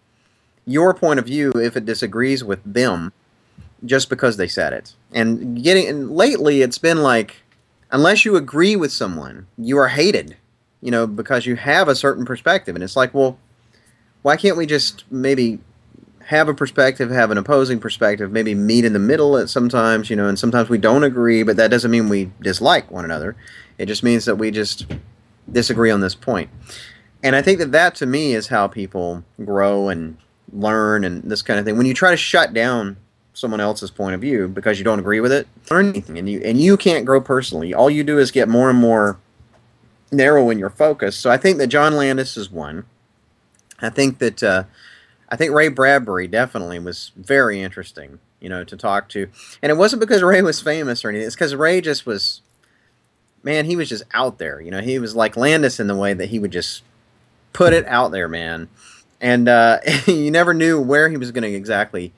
your 0.67 0.93
point 0.93 1.21
of 1.21 1.27
view 1.27 1.53
if 1.55 1.77
it 1.77 1.87
disagrees 1.87 2.43
with 2.43 2.61
them 2.65 3.13
just 3.85 4.09
because 4.11 4.37
they 4.37 4.49
said 4.49 4.73
it. 4.73 4.95
And 5.13 5.63
getting 5.63 5.87
and 5.87 6.11
lately 6.11 6.63
it's 6.63 6.79
been 6.79 7.03
like 7.03 7.37
unless 7.93 8.25
you 8.25 8.35
agree 8.35 8.75
with 8.75 8.91
someone, 8.91 9.47
you 9.57 9.79
are 9.79 9.89
hated, 9.89 10.37
you 10.81 10.91
know, 10.91 11.07
because 11.07 11.47
you 11.47 11.55
have 11.55 11.87
a 11.87 11.95
certain 11.95 12.25
perspective. 12.25 12.75
And 12.75 12.83
it's 12.83 12.97
like, 12.97 13.15
well, 13.15 13.39
why 14.23 14.37
can't 14.37 14.57
we 14.57 14.67
just 14.67 15.05
maybe 15.13 15.61
have 16.27 16.49
a 16.49 16.55
perspective, 16.55 17.11
have 17.11 17.31
an 17.31 17.39
opposing 17.39 17.81
perspective, 17.81 18.31
maybe 18.31 18.55
meet 18.55 18.85
in 18.85 18.93
the 18.93 18.99
middle 18.99 19.37
at 19.37 19.49
sometimes, 19.49 20.09
you 20.11 20.17
know, 20.17 20.29
and 20.29 20.39
sometimes 20.39 20.69
we 20.69 20.79
don't 20.79 21.05
agree, 21.05 21.43
but 21.43 21.57
that 21.57 21.71
doesn't 21.71 21.91
mean 21.91 22.09
we 22.09 22.31
dislike 22.41 22.91
one 22.91 23.05
another. 23.05 23.37
It 23.79 23.87
just 23.87 24.03
means 24.03 24.25
that 24.25 24.37
we 24.37 24.51
just 24.51 24.87
disagree 25.51 25.91
on 25.91 26.01
this 26.01 26.15
point. 26.15 26.51
And 27.23 27.37
I 27.37 27.43
think 27.43 27.59
that 27.59 27.73
that 27.73 27.95
to 27.97 28.07
me 28.07 28.35
is 28.35 28.49
how 28.49 28.69
people 28.69 29.25
grow 29.45 29.89
and 29.89 30.17
learn 30.53 31.05
and 31.05 31.23
this 31.25 31.43
kind 31.43 31.59
of 31.59 31.65
thing. 31.65 31.77
When 31.77 31.87
you 31.87 31.95
try 31.95 32.11
to 32.11 32.17
shut 32.17 32.53
down 32.53 32.97
someone 33.35 33.61
else's 33.61 33.91
point 33.91 34.15
of 34.15 34.21
view 34.21 34.47
because 34.47 34.79
you 34.79 34.85
don't 34.85 34.99
agree 34.99 35.21
with 35.21 35.33
it 35.33 35.49
learn 35.71 35.89
anything 35.89 36.19
and 36.19 36.29
you 36.29 36.39
and 36.45 36.61
you 36.61 36.77
can't 36.77 37.07
grow 37.07 37.21
personally 37.21 37.73
all 37.73 37.89
you 37.89 38.05
do 38.05 38.19
is 38.19 38.31
get 38.31 38.49
more 38.49 38.69
and 38.69 38.79
more 38.79 39.19
narrow 40.11 40.51
in 40.51 40.59
your 40.59 40.69
focus 40.69 41.17
so 41.17 41.31
i 41.31 41.37
think 41.39 41.57
that 41.57 41.69
john 41.69 41.95
landis 41.95 42.37
is 42.37 42.51
one 42.51 42.85
i 43.81 43.89
think 43.89 44.19
that 44.19 44.43
uh, 44.43 44.65
i 45.33 45.37
think 45.37 45.53
ray 45.53 45.67
bradbury 45.67 46.29
definitely 46.29 46.79
was 46.79 47.11
very 47.17 47.61
interesting 47.61 48.21
you 48.43 48.49
know 48.49 48.65
to 48.65 48.77
talk 48.77 49.09
to. 49.11 49.29
And 49.63 49.71
it 49.71 49.77
wasn't 49.77 50.01
because 50.01 50.23
ray 50.23 50.43
was 50.43 50.61
famous 50.61 51.05
or 51.05 51.09
anything. 51.09 51.27
It's 51.27 51.37
because 51.37 51.55
ray 51.55 51.81
just 51.81 52.05
was 52.05 52.43
man 53.43 53.65
he 53.65 53.77
was 53.77 53.89
just 53.89 54.03
out 54.13 54.39
there 54.39 54.61
you 54.61 54.71
know. 54.71 54.81
He 54.81 54.99
was 54.99 55.17
like 55.17 55.37
landis 55.37 55.81
in 55.81 55.87
the 55.87 55.97
way 55.97 56.13
that 56.13 56.29
he 56.29 56.39
would 56.39 56.53
just 56.53 56.83
put 57.53 57.73
it 57.73 57.87
out 57.87 58.11
there 58.11 58.29
man. 58.29 58.69
And 59.21 59.49
uh, 59.49 59.79
you 60.07 60.31
never 60.31 60.53
knew 60.53 60.81
where 60.81 61.09
he 61.09 61.17
was 61.17 61.31
going 61.31 61.45
to 61.45 61.57
exactly 61.57 62.13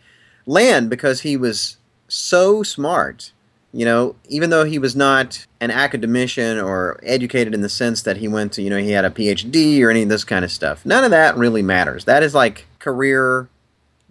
land 0.47 0.89
because 0.91 1.21
he 1.21 1.37
was 1.37 1.77
so 2.09 2.63
smart 2.63 3.33
you 3.75 3.85
know, 3.85 4.15
even 4.29 4.51
though 4.51 4.65
he 4.65 4.79
was 4.79 4.95
not 4.95 5.45
an 5.61 5.73
academician 5.73 6.61
or 6.61 7.01
educated 7.03 7.55
in 7.55 7.61
the 7.61 7.69
sense 7.69 8.03
that 8.03 8.19
he 8.19 8.29
went 8.29 8.53
to, 8.53 8.63
you 8.63 8.71
know, 8.71 8.77
he 8.77 8.93
had 8.93 9.05
a 9.05 9.11
PhD 9.11 9.83
or 9.83 9.91
any 9.91 10.05
of 10.05 10.09
this 10.09 10.23
kind 10.23 10.45
of 10.45 10.53
stuff. 10.53 10.87
None 10.87 11.03
of 11.03 11.11
that 11.11 11.37
really 11.37 11.61
matters. 11.61 12.05
That 12.05 12.23
is 12.23 12.37
like 12.37 12.67
career 12.85 13.49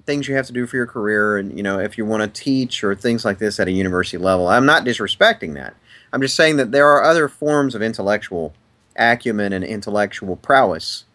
things 0.06 0.27
you 0.27 0.36
have 0.36 0.48
to 0.48 0.53
do 0.53 0.68
for 0.68 0.75
your 0.75 0.88
career 0.88 1.38
and 1.38 1.56
you 1.56 1.63
know 1.63 1.80
if 1.80 1.98
you 1.98 2.06
want 2.06 2.22
to 2.22 2.44
teach 2.44 2.84
or 2.84 2.94
things 2.96 3.24
like 3.24 3.38
this 3.38 3.60
at 3.60 3.68
a 3.68 3.72
university 3.72 4.18
level. 4.18 4.48
I'm 4.48 4.65
not 4.65 4.84
disrespecting 4.84 5.53
that. 5.53 5.75
I'm 6.12 6.22
just 6.22 6.36
saying 6.36 6.58
that 6.58 6.72
there 6.72 6.88
are 6.88 7.03
other 7.03 7.27
forms 7.27 7.75
of 7.75 7.82
intellectual 7.82 8.53
acumen 8.98 9.53
and 9.53 9.63
intellectual 9.63 10.36
prowess 10.36 11.06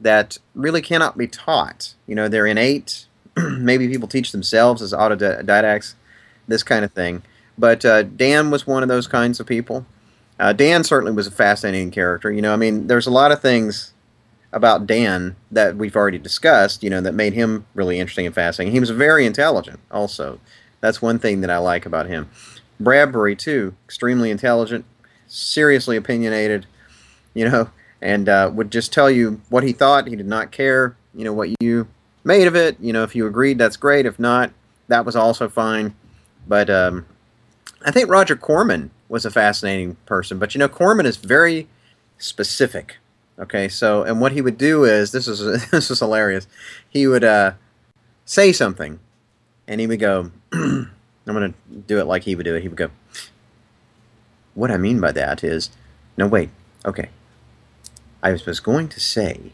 that 0.00 0.38
really 0.54 0.82
cannot 0.82 1.16
be 1.16 1.26
taught. 1.26 1.94
You 2.06 2.14
know 2.14 2.28
they're 2.28 2.46
innate. 2.46 3.06
Maybe 3.36 3.88
people 3.88 4.08
teach 4.08 4.30
themselves 4.30 4.82
as 4.82 4.92
autodidacts 4.92 5.94
this 6.46 6.62
kind 6.62 6.84
of 6.84 6.92
thing. 6.92 7.22
But 7.56 7.84
uh, 7.84 8.02
dan 8.02 8.50
was 8.50 8.66
one 8.66 8.82
of 8.82 8.88
those 8.88 9.06
kinds 9.06 9.40
of 9.40 9.46
people. 9.46 9.86
Uh, 10.38 10.52
dan 10.52 10.84
certainly 10.84 11.12
was 11.12 11.26
a 11.26 11.32
fascinating 11.32 11.90
character. 11.90 12.30
You 12.30 12.42
know 12.42 12.52
i 12.52 12.56
mean 12.56 12.86
there's 12.86 13.06
a 13.06 13.10
lot 13.10 13.32
of 13.32 13.40
things 13.40 13.92
about 14.52 14.86
Dan 14.86 15.36
that 15.50 15.76
we've 15.76 15.96
already 15.96 16.18
discussed, 16.18 16.82
you 16.82 16.90
know, 16.90 17.00
that 17.00 17.14
made 17.14 17.32
him 17.32 17.64
really 17.74 17.98
interesting 17.98 18.26
and 18.26 18.34
fascinating. 18.34 18.72
He 18.72 18.80
was 18.80 18.90
very 18.90 19.24
intelligent, 19.24 19.80
also. 19.90 20.38
That's 20.80 21.00
one 21.00 21.18
thing 21.18 21.40
that 21.40 21.50
I 21.50 21.58
like 21.58 21.86
about 21.86 22.06
him. 22.06 22.28
Bradbury, 22.78 23.36
too, 23.36 23.74
extremely 23.84 24.30
intelligent, 24.30 24.84
seriously 25.26 25.96
opinionated, 25.96 26.66
you 27.34 27.48
know, 27.48 27.70
and 28.00 28.28
uh, 28.28 28.50
would 28.52 28.70
just 28.70 28.92
tell 28.92 29.10
you 29.10 29.40
what 29.48 29.62
he 29.62 29.72
thought. 29.72 30.08
He 30.08 30.16
did 30.16 30.26
not 30.26 30.50
care, 30.50 30.96
you 31.14 31.24
know, 31.24 31.32
what 31.32 31.50
you 31.60 31.88
made 32.24 32.46
of 32.46 32.56
it. 32.56 32.76
You 32.80 32.92
know, 32.92 33.04
if 33.04 33.14
you 33.14 33.26
agreed, 33.26 33.58
that's 33.58 33.76
great. 33.76 34.04
If 34.04 34.18
not, 34.18 34.52
that 34.88 35.06
was 35.06 35.16
also 35.16 35.48
fine. 35.48 35.94
But 36.46 36.68
um, 36.68 37.06
I 37.84 37.90
think 37.90 38.10
Roger 38.10 38.36
Corman 38.36 38.90
was 39.08 39.24
a 39.24 39.30
fascinating 39.30 39.96
person. 40.04 40.38
But, 40.38 40.54
you 40.54 40.58
know, 40.58 40.68
Corman 40.68 41.06
is 41.06 41.16
very 41.16 41.68
specific 42.18 42.96
Okay, 43.38 43.68
so 43.68 44.02
and 44.02 44.20
what 44.20 44.32
he 44.32 44.42
would 44.42 44.58
do 44.58 44.84
is 44.84 45.12
this 45.12 45.26
is 45.26 45.68
this 45.70 45.90
is 45.90 45.98
hilarious. 45.98 46.46
He 46.88 47.06
would 47.06 47.24
uh, 47.24 47.52
say 48.24 48.52
something, 48.52 49.00
and 49.66 49.80
he 49.80 49.86
would 49.86 50.00
go. 50.00 50.30
I'm 50.52 50.90
going 51.24 51.52
to 51.52 51.74
do 51.86 52.00
it 52.00 52.06
like 52.06 52.24
he 52.24 52.34
would 52.34 52.44
do 52.44 52.56
it. 52.56 52.62
He 52.62 52.68
would 52.68 52.76
go. 52.76 52.90
What 54.54 54.70
I 54.70 54.76
mean 54.76 55.00
by 55.00 55.12
that 55.12 55.44
is, 55.44 55.70
no 56.16 56.26
wait. 56.26 56.50
Okay, 56.84 57.08
I 58.22 58.32
was 58.32 58.60
going 58.60 58.88
to 58.88 59.00
say 59.00 59.52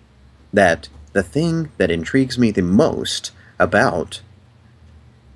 that 0.52 0.88
the 1.12 1.23
thing 1.23 1.70
that 1.76 1.90
intrigues 1.90 2.38
me 2.38 2.50
the 2.50 2.62
most 2.62 3.32
about. 3.58 4.23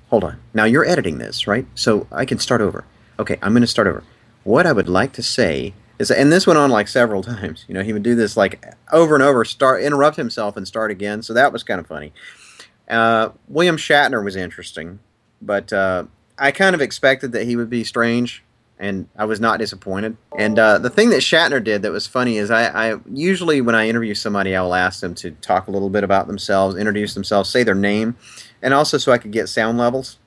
Hold 0.09 0.23
on. 0.23 0.39
Now 0.53 0.65
you're 0.65 0.85
editing 0.85 1.17
this, 1.17 1.47
right? 1.47 1.65
So 1.73 2.07
I 2.11 2.25
can 2.25 2.37
start 2.37 2.61
over. 2.61 2.85
Okay, 3.17 3.37
I'm 3.41 3.53
going 3.53 3.61
to 3.61 3.67
start 3.67 3.87
over. 3.87 4.03
What 4.43 4.67
I 4.67 4.71
would 4.71 4.89
like 4.89 5.13
to 5.13 5.23
say 5.23 5.73
and 5.99 6.31
this 6.31 6.47
went 6.47 6.57
on 6.57 6.71
like 6.71 6.87
several 6.87 7.23
times. 7.23 7.65
You 7.67 7.73
know, 7.73 7.83
he 7.83 7.93
would 7.93 8.03
do 8.03 8.15
this 8.15 8.35
like 8.35 8.65
over 8.91 9.15
and 9.15 9.23
over, 9.23 9.45
start 9.45 9.81
interrupt 9.83 10.17
himself 10.17 10.57
and 10.57 10.67
start 10.67 10.91
again. 10.91 11.21
So 11.21 11.33
that 11.33 11.53
was 11.53 11.63
kind 11.63 11.79
of 11.79 11.87
funny. 11.87 12.13
Uh, 12.89 13.29
William 13.47 13.77
Shatner 13.77 14.23
was 14.23 14.35
interesting, 14.35 14.99
but 15.41 15.71
uh, 15.71 16.05
I 16.37 16.51
kind 16.51 16.75
of 16.75 16.81
expected 16.81 17.31
that 17.31 17.45
he 17.45 17.55
would 17.55 17.69
be 17.69 17.83
strange, 17.83 18.43
and 18.77 19.07
I 19.15 19.25
was 19.25 19.39
not 19.39 19.59
disappointed. 19.59 20.17
And 20.37 20.59
uh, 20.59 20.79
the 20.79 20.89
thing 20.89 21.09
that 21.11 21.21
Shatner 21.21 21.63
did 21.63 21.81
that 21.83 21.91
was 21.91 22.07
funny 22.07 22.37
is 22.37 22.51
I, 22.51 22.91
I 22.93 22.99
usually 23.11 23.61
when 23.61 23.75
I 23.75 23.87
interview 23.87 24.13
somebody, 24.13 24.55
I 24.55 24.61
will 24.61 24.75
ask 24.75 24.99
them 24.99 25.15
to 25.15 25.31
talk 25.31 25.67
a 25.67 25.71
little 25.71 25.89
bit 25.89 26.03
about 26.03 26.27
themselves, 26.27 26.75
introduce 26.75 27.13
themselves, 27.13 27.49
say 27.49 27.63
their 27.63 27.75
name, 27.75 28.17
and 28.61 28.73
also 28.73 28.97
so 28.97 29.11
I 29.11 29.17
could 29.17 29.31
get 29.31 29.47
sound 29.47 29.77
levels. 29.77 30.17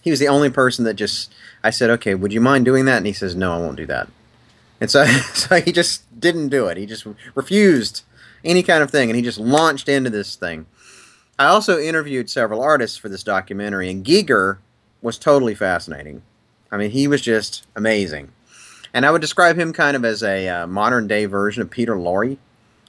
He 0.00 0.10
was 0.10 0.20
the 0.20 0.28
only 0.28 0.50
person 0.50 0.84
that 0.84 0.94
just 0.94 1.34
I 1.64 1.70
said, 1.70 1.90
"Okay, 1.90 2.14
would 2.14 2.32
you 2.32 2.40
mind 2.40 2.64
doing 2.64 2.84
that?" 2.84 2.98
And 2.98 3.06
he 3.06 3.12
says, 3.12 3.34
"No, 3.34 3.52
I 3.52 3.58
won't 3.58 3.76
do 3.76 3.86
that." 3.86 4.08
And 4.80 4.90
so, 4.90 5.04
so 5.34 5.60
he 5.60 5.72
just 5.72 6.04
didn't 6.18 6.48
do 6.48 6.66
it. 6.66 6.76
He 6.76 6.86
just 6.86 7.06
refused 7.34 8.02
any 8.44 8.62
kind 8.62 8.82
of 8.82 8.90
thing, 8.90 9.10
and 9.10 9.16
he 9.16 9.22
just 9.22 9.38
launched 9.38 9.88
into 9.88 10.10
this 10.10 10.36
thing. 10.36 10.66
I 11.38 11.46
also 11.46 11.78
interviewed 11.78 12.28
several 12.28 12.62
artists 12.62 12.96
for 12.96 13.08
this 13.08 13.22
documentary, 13.22 13.90
and 13.90 14.04
Giger 14.04 14.58
was 15.02 15.18
totally 15.18 15.54
fascinating. 15.54 16.22
I 16.70 16.76
mean, 16.76 16.90
he 16.90 17.06
was 17.06 17.22
just 17.22 17.66
amazing. 17.76 18.32
And 18.92 19.06
I 19.06 19.10
would 19.10 19.20
describe 19.20 19.56
him 19.58 19.72
kind 19.72 19.96
of 19.96 20.04
as 20.04 20.22
a 20.22 20.48
uh, 20.48 20.66
modern 20.66 21.06
day 21.06 21.26
version 21.26 21.62
of 21.62 21.70
Peter 21.70 21.94
Lorre. 21.94 22.38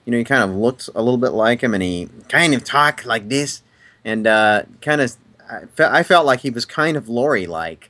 You 0.06 0.12
know, 0.12 0.18
he 0.18 0.24
kind 0.24 0.44
of 0.44 0.56
looked 0.56 0.90
a 0.96 1.02
little 1.02 1.18
bit 1.18 1.32
like 1.32 1.62
him, 1.62 1.74
and 1.74 1.84
he 1.84 2.10
kind 2.28 2.54
of 2.54 2.64
talked 2.64 3.06
like 3.06 3.30
this, 3.30 3.62
and 4.04 4.26
uh, 4.26 4.64
kind 4.82 5.02
of. 5.02 5.16
I, 5.52 5.66
fe- 5.66 5.90
I 5.90 6.04
felt 6.04 6.28
like 6.28 6.42
he 6.42 6.52
was 6.52 6.66
kind 6.66 6.96
of 6.96 7.06
Lorre 7.06 7.48
like 7.48 7.90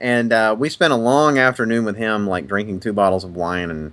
and 0.00 0.32
uh, 0.32 0.56
we 0.58 0.68
spent 0.68 0.92
a 0.92 0.96
long 0.96 1.38
afternoon 1.38 1.84
with 1.84 1.96
him, 1.96 2.26
like 2.26 2.46
drinking 2.46 2.80
two 2.80 2.92
bottles 2.92 3.24
of 3.24 3.36
wine 3.36 3.70
and 3.70 3.92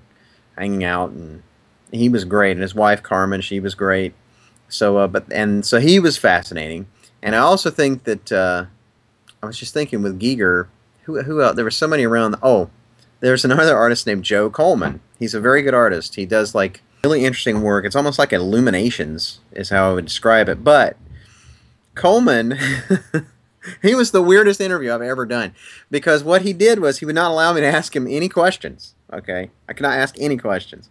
hanging 0.58 0.84
out, 0.84 1.12
and 1.12 1.44
he 1.92 2.10
was 2.10 2.26
great. 2.26 2.52
And 2.52 2.62
his 2.62 2.76
wife 2.76 3.04
Carmen, 3.04 3.42
she 3.42 3.60
was 3.60 3.76
great. 3.76 4.14
So, 4.68 4.98
uh, 4.98 5.08
but 5.08 5.32
and 5.32 5.66
so 5.66 5.80
he 5.80 6.00
was 6.00 6.18
fascinating. 6.18 6.88
And 7.22 7.36
I 7.36 7.40
also 7.40 7.70
think 7.70 8.06
that 8.06 8.32
uh, 8.32 8.66
I 9.44 9.46
was 9.46 9.60
just 9.60 9.74
thinking 9.74 10.02
with 10.02 10.20
Giger, 10.20 10.68
who 11.04 11.22
who 11.22 11.42
else? 11.42 11.56
There 11.56 11.66
were 11.66 11.72
so 11.72 11.88
many 11.88 12.04
around. 12.04 12.36
Oh, 12.42 12.70
there's 13.20 13.46
another 13.46 13.78
artist 13.78 14.08
named 14.08 14.24
Joe 14.24 14.50
Coleman. 14.50 15.02
He's 15.20 15.34
a 15.34 15.40
very 15.40 15.62
good 15.62 15.74
artist. 15.74 16.16
He 16.16 16.26
does 16.26 16.56
like 16.56 16.82
really 17.04 17.26
interesting 17.26 17.62
work. 17.62 17.86
It's 17.86 17.96
almost 17.96 18.18
like 18.18 18.34
illuminations, 18.34 19.40
is 19.52 19.70
how 19.70 19.92
I 19.92 19.94
would 19.94 20.06
describe 20.06 20.50
it. 20.50 20.64
But 20.64 20.98
Coleman. 21.96 22.58
he 23.82 23.96
was 23.96 24.12
the 24.12 24.22
weirdest 24.22 24.62
interview 24.62 24.94
I've 24.94 25.02
ever 25.02 25.26
done 25.26 25.54
because 25.90 26.24
what 26.24 26.42
he 26.42 26.54
did 26.54 26.80
was 26.80 27.00
he 27.00 27.06
would 27.06 27.16
not 27.16 27.32
allow 27.32 27.54
me 27.54 27.62
to 27.62 27.68
ask 27.68 27.96
him 27.96 28.08
any 28.08 28.30
questions. 28.30 28.96
Okay, 29.12 29.50
I 29.68 29.74
cannot 29.74 29.98
ask 29.98 30.16
any 30.20 30.38
questions. 30.38 30.90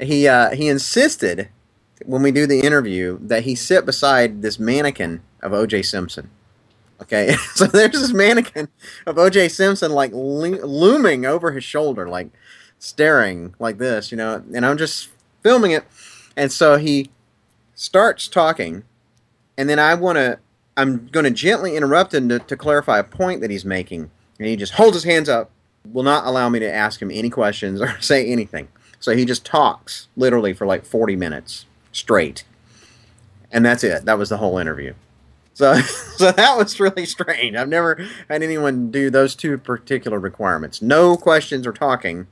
He 0.00 0.26
uh, 0.26 0.50
he 0.50 0.68
insisted 0.68 1.48
when 2.04 2.22
we 2.22 2.32
do 2.32 2.46
the 2.46 2.60
interview 2.60 3.18
that 3.20 3.44
he 3.44 3.54
sit 3.54 3.86
beside 3.86 4.42
this 4.42 4.58
mannequin 4.58 5.22
of 5.40 5.52
O.J. 5.52 5.82
Simpson. 5.82 6.30
Okay, 7.00 7.32
so 7.54 7.66
there's 7.66 7.92
this 7.92 8.12
mannequin 8.12 8.68
of 9.06 9.18
O.J. 9.18 9.48
Simpson 9.48 9.92
like 9.92 10.12
looming 10.12 11.26
over 11.26 11.52
his 11.52 11.64
shoulder, 11.64 12.08
like 12.08 12.30
staring 12.78 13.54
like 13.58 13.78
this, 13.78 14.10
you 14.10 14.16
know, 14.16 14.42
and 14.54 14.64
I'm 14.64 14.78
just 14.78 15.10
filming 15.42 15.72
it, 15.72 15.84
and 16.36 16.50
so 16.50 16.78
he 16.78 17.10
starts 17.74 18.28
talking, 18.28 18.84
and 19.56 19.68
then 19.68 19.78
I 19.78 19.94
want 19.94 20.16
to 20.16 20.38
I'm 20.76 21.06
going 21.08 21.24
to 21.24 21.30
gently 21.30 21.76
interrupt 21.76 22.14
him 22.14 22.28
to, 22.28 22.38
to 22.38 22.56
clarify 22.56 22.98
a 22.98 23.04
point 23.04 23.40
that 23.40 23.50
he's 23.50 23.64
making. 23.64 24.10
And 24.38 24.48
he 24.48 24.56
just 24.56 24.74
holds 24.74 24.94
his 24.94 25.04
hands 25.04 25.28
up, 25.28 25.50
will 25.90 26.02
not 26.02 26.26
allow 26.26 26.48
me 26.48 26.58
to 26.60 26.72
ask 26.72 27.00
him 27.00 27.10
any 27.10 27.30
questions 27.30 27.80
or 27.80 27.96
say 28.00 28.26
anything. 28.26 28.68
So 29.00 29.16
he 29.16 29.24
just 29.24 29.44
talks 29.44 30.08
literally 30.16 30.52
for 30.52 30.66
like 30.66 30.84
40 30.84 31.16
minutes 31.16 31.66
straight. 31.90 32.44
And 33.50 33.64
that's 33.64 33.84
it. 33.84 34.04
That 34.04 34.18
was 34.18 34.30
the 34.30 34.38
whole 34.38 34.58
interview. 34.58 34.94
So, 35.54 35.74
so 36.16 36.32
that 36.32 36.56
was 36.56 36.80
really 36.80 37.06
strange. 37.06 37.56
I've 37.56 37.68
never 37.68 38.06
had 38.28 38.42
anyone 38.42 38.90
do 38.90 39.10
those 39.10 39.34
two 39.34 39.58
particular 39.58 40.18
requirements 40.18 40.80
no 40.80 41.16
questions 41.16 41.66
or 41.66 41.72
talking, 41.72 42.26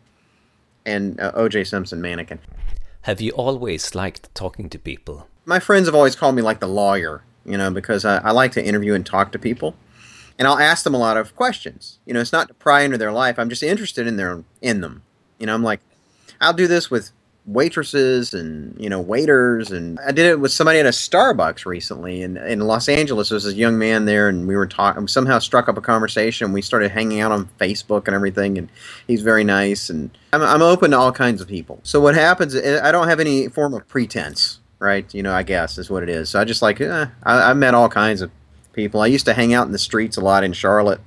and 0.86 1.20
uh, 1.20 1.32
OJ 1.32 1.66
Simpson 1.66 2.00
mannequin. 2.00 2.38
Have 3.02 3.20
you 3.20 3.32
always 3.32 3.94
liked 3.94 4.34
talking 4.34 4.68
to 4.70 4.78
people? 4.78 5.26
My 5.44 5.58
friends 5.58 5.86
have 5.86 5.94
always 5.94 6.16
called 6.16 6.34
me 6.34 6.42
like 6.42 6.60
the 6.60 6.68
lawyer 6.68 7.22
you 7.50 7.58
know, 7.58 7.70
because 7.70 8.04
I, 8.04 8.18
I 8.18 8.30
like 8.30 8.52
to 8.52 8.64
interview 8.64 8.94
and 8.94 9.04
talk 9.04 9.32
to 9.32 9.38
people, 9.38 9.74
and 10.38 10.46
I'll 10.46 10.58
ask 10.58 10.84
them 10.84 10.94
a 10.94 10.98
lot 10.98 11.16
of 11.16 11.34
questions. 11.36 11.98
You 12.06 12.14
know, 12.14 12.20
it's 12.20 12.32
not 12.32 12.48
to 12.48 12.54
pry 12.54 12.82
into 12.82 12.98
their 12.98 13.12
life. 13.12 13.38
I'm 13.38 13.48
just 13.48 13.62
interested 13.62 14.06
in 14.06 14.16
their 14.16 14.44
in 14.60 14.80
them. 14.80 15.02
You 15.38 15.46
know, 15.46 15.54
I'm 15.54 15.62
like, 15.62 15.80
I'll 16.40 16.52
do 16.52 16.66
this 16.66 16.90
with 16.90 17.12
waitresses 17.46 18.32
and 18.32 18.78
you 18.80 18.88
know 18.88 19.00
waiters 19.00 19.72
and 19.72 19.98
I 20.00 20.12
did 20.12 20.26
it 20.26 20.38
with 20.38 20.52
somebody 20.52 20.78
at 20.78 20.86
a 20.86 20.90
Starbucks 20.90 21.64
recently 21.64 22.22
in, 22.22 22.36
in 22.36 22.60
Los 22.60 22.88
Angeles 22.88 23.30
there 23.30 23.36
was 23.36 23.44
this 23.44 23.54
young 23.54 23.78
man 23.78 24.04
there 24.04 24.28
and 24.28 24.46
we 24.46 24.54
were 24.54 24.66
talking 24.66 25.08
somehow 25.08 25.38
struck 25.38 25.68
up 25.68 25.76
a 25.76 25.80
conversation 25.80 26.44
and 26.44 26.54
we 26.54 26.62
started 26.62 26.90
hanging 26.90 27.20
out 27.20 27.32
on 27.32 27.48
Facebook 27.58 28.06
and 28.06 28.14
everything 28.14 28.58
and 28.58 28.70
he's 29.06 29.22
very 29.22 29.42
nice 29.42 29.90
and 29.90 30.16
I'm, 30.32 30.42
I'm 30.42 30.62
open 30.62 30.92
to 30.92 30.98
all 30.98 31.12
kinds 31.12 31.40
of 31.40 31.48
people 31.48 31.80
so 31.82 31.98
what 32.00 32.14
happens 32.14 32.54
I 32.54 32.92
don't 32.92 33.08
have 33.08 33.20
any 33.20 33.48
form 33.48 33.74
of 33.74 33.88
pretense 33.88 34.59
right? 34.80 35.12
You 35.14 35.22
know, 35.22 35.32
I 35.32 35.44
guess 35.44 35.78
is 35.78 35.90
what 35.90 36.02
it 36.02 36.08
is. 36.08 36.30
So 36.30 36.40
I 36.40 36.44
just 36.44 36.62
like 36.62 36.80
eh, 36.80 37.06
I, 37.22 37.50
I 37.50 37.52
met 37.52 37.74
all 37.74 37.88
kinds 37.88 38.22
of 38.22 38.32
people. 38.72 39.00
I 39.00 39.06
used 39.06 39.26
to 39.26 39.34
hang 39.34 39.54
out 39.54 39.66
in 39.66 39.72
the 39.72 39.78
streets 39.78 40.16
a 40.16 40.20
lot 40.20 40.42
in 40.42 40.52
Charlotte 40.52 41.00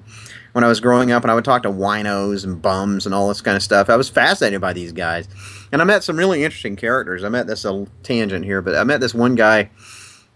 when 0.54 0.64
I 0.64 0.68
was 0.68 0.80
growing 0.80 1.12
up, 1.12 1.24
and 1.24 1.32
I 1.32 1.36
would 1.36 1.44
talk 1.44 1.64
to 1.64 1.72
winos 1.72 2.46
and 2.46 2.62
bums 2.62 3.06
and 3.06 3.14
all 3.14 3.28
this 3.28 3.42
kind 3.42 3.58
of 3.58 3.64
stuff. 3.64 3.90
I 3.90 3.98
was 3.98 4.08
fascinated 4.08 4.62
by 4.62 4.72
these 4.72 4.94
guys, 4.94 5.28
and 5.72 5.82
I 5.82 5.86
met 5.86 6.04
some 6.04 6.18
really 6.18 6.44
interesting 6.44 6.76
characters. 6.76 7.24
I 7.24 7.30
met 7.30 7.48
this 7.48 7.66
a 7.66 7.88
tangent 8.04 8.46
here, 8.46 8.62
but 8.62 8.76
I 8.76 8.84
met 8.84 9.02
this 9.02 9.14
one 9.14 9.36
guy. 9.36 9.70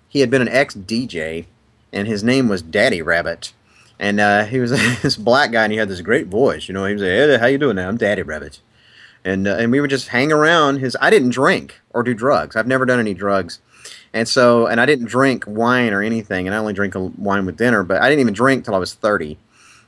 He 0.10 0.20
had 0.20 0.32
been 0.32 0.42
an 0.42 0.50
ex 0.50 0.76
DJ, 0.76 1.46
and 1.94 2.08
his 2.08 2.24
name 2.24 2.50
was 2.50 2.62
Daddy 2.62 3.02
Rabbit. 3.02 3.54
And 4.00 4.20
uh, 4.20 4.46
he 4.46 4.60
was 4.60 4.72
this 5.02 5.18
black 5.18 5.52
guy, 5.52 5.64
and 5.64 5.72
he 5.72 5.80
had 5.80 5.90
this 5.90 6.02
great 6.02 6.28
voice. 6.28 6.68
You 6.68 6.74
know, 6.74 6.86
he 6.86 6.94
was 6.94 7.02
like, 7.02 7.12
"Hey, 7.12 7.38
how 7.38 7.46
you 7.48 7.58
doing 7.58 7.76
now? 7.76 7.88
I'm 7.88 7.98
Daddy 7.98 8.24
Rabbit." 8.24 8.60
And 9.28 9.48
uh, 9.48 9.56
and 9.56 9.72
we 9.72 9.82
would 9.82 9.90
just 9.90 10.08
hang 10.08 10.32
around 10.32 10.78
his. 10.78 10.96
I 11.02 11.10
didn't 11.10 11.30
drink 11.30 11.80
or 11.92 12.02
do 12.02 12.14
drugs. 12.14 12.56
I've 12.56 12.68
never 12.68 12.86
done 12.86 13.00
any 13.00 13.14
drugs, 13.14 13.60
and 14.14 14.28
so 14.28 14.68
and 14.68 14.80
I 14.80 14.86
didn't 14.86 15.08
drink 15.08 15.44
wine 15.46 15.94
or 15.94 16.02
anything. 16.02 16.48
And 16.48 16.56
I 16.56 16.60
only 16.60 16.74
drink 16.74 16.94
wine 16.96 17.46
with 17.46 17.58
dinner, 17.58 17.84
but 17.84 18.02
I 18.02 18.10
didn't 18.10 18.22
even 18.22 18.34
drink 18.34 18.66
till 18.66 18.76
I 18.76 18.80
was 18.80 18.94
thirty. 18.94 19.38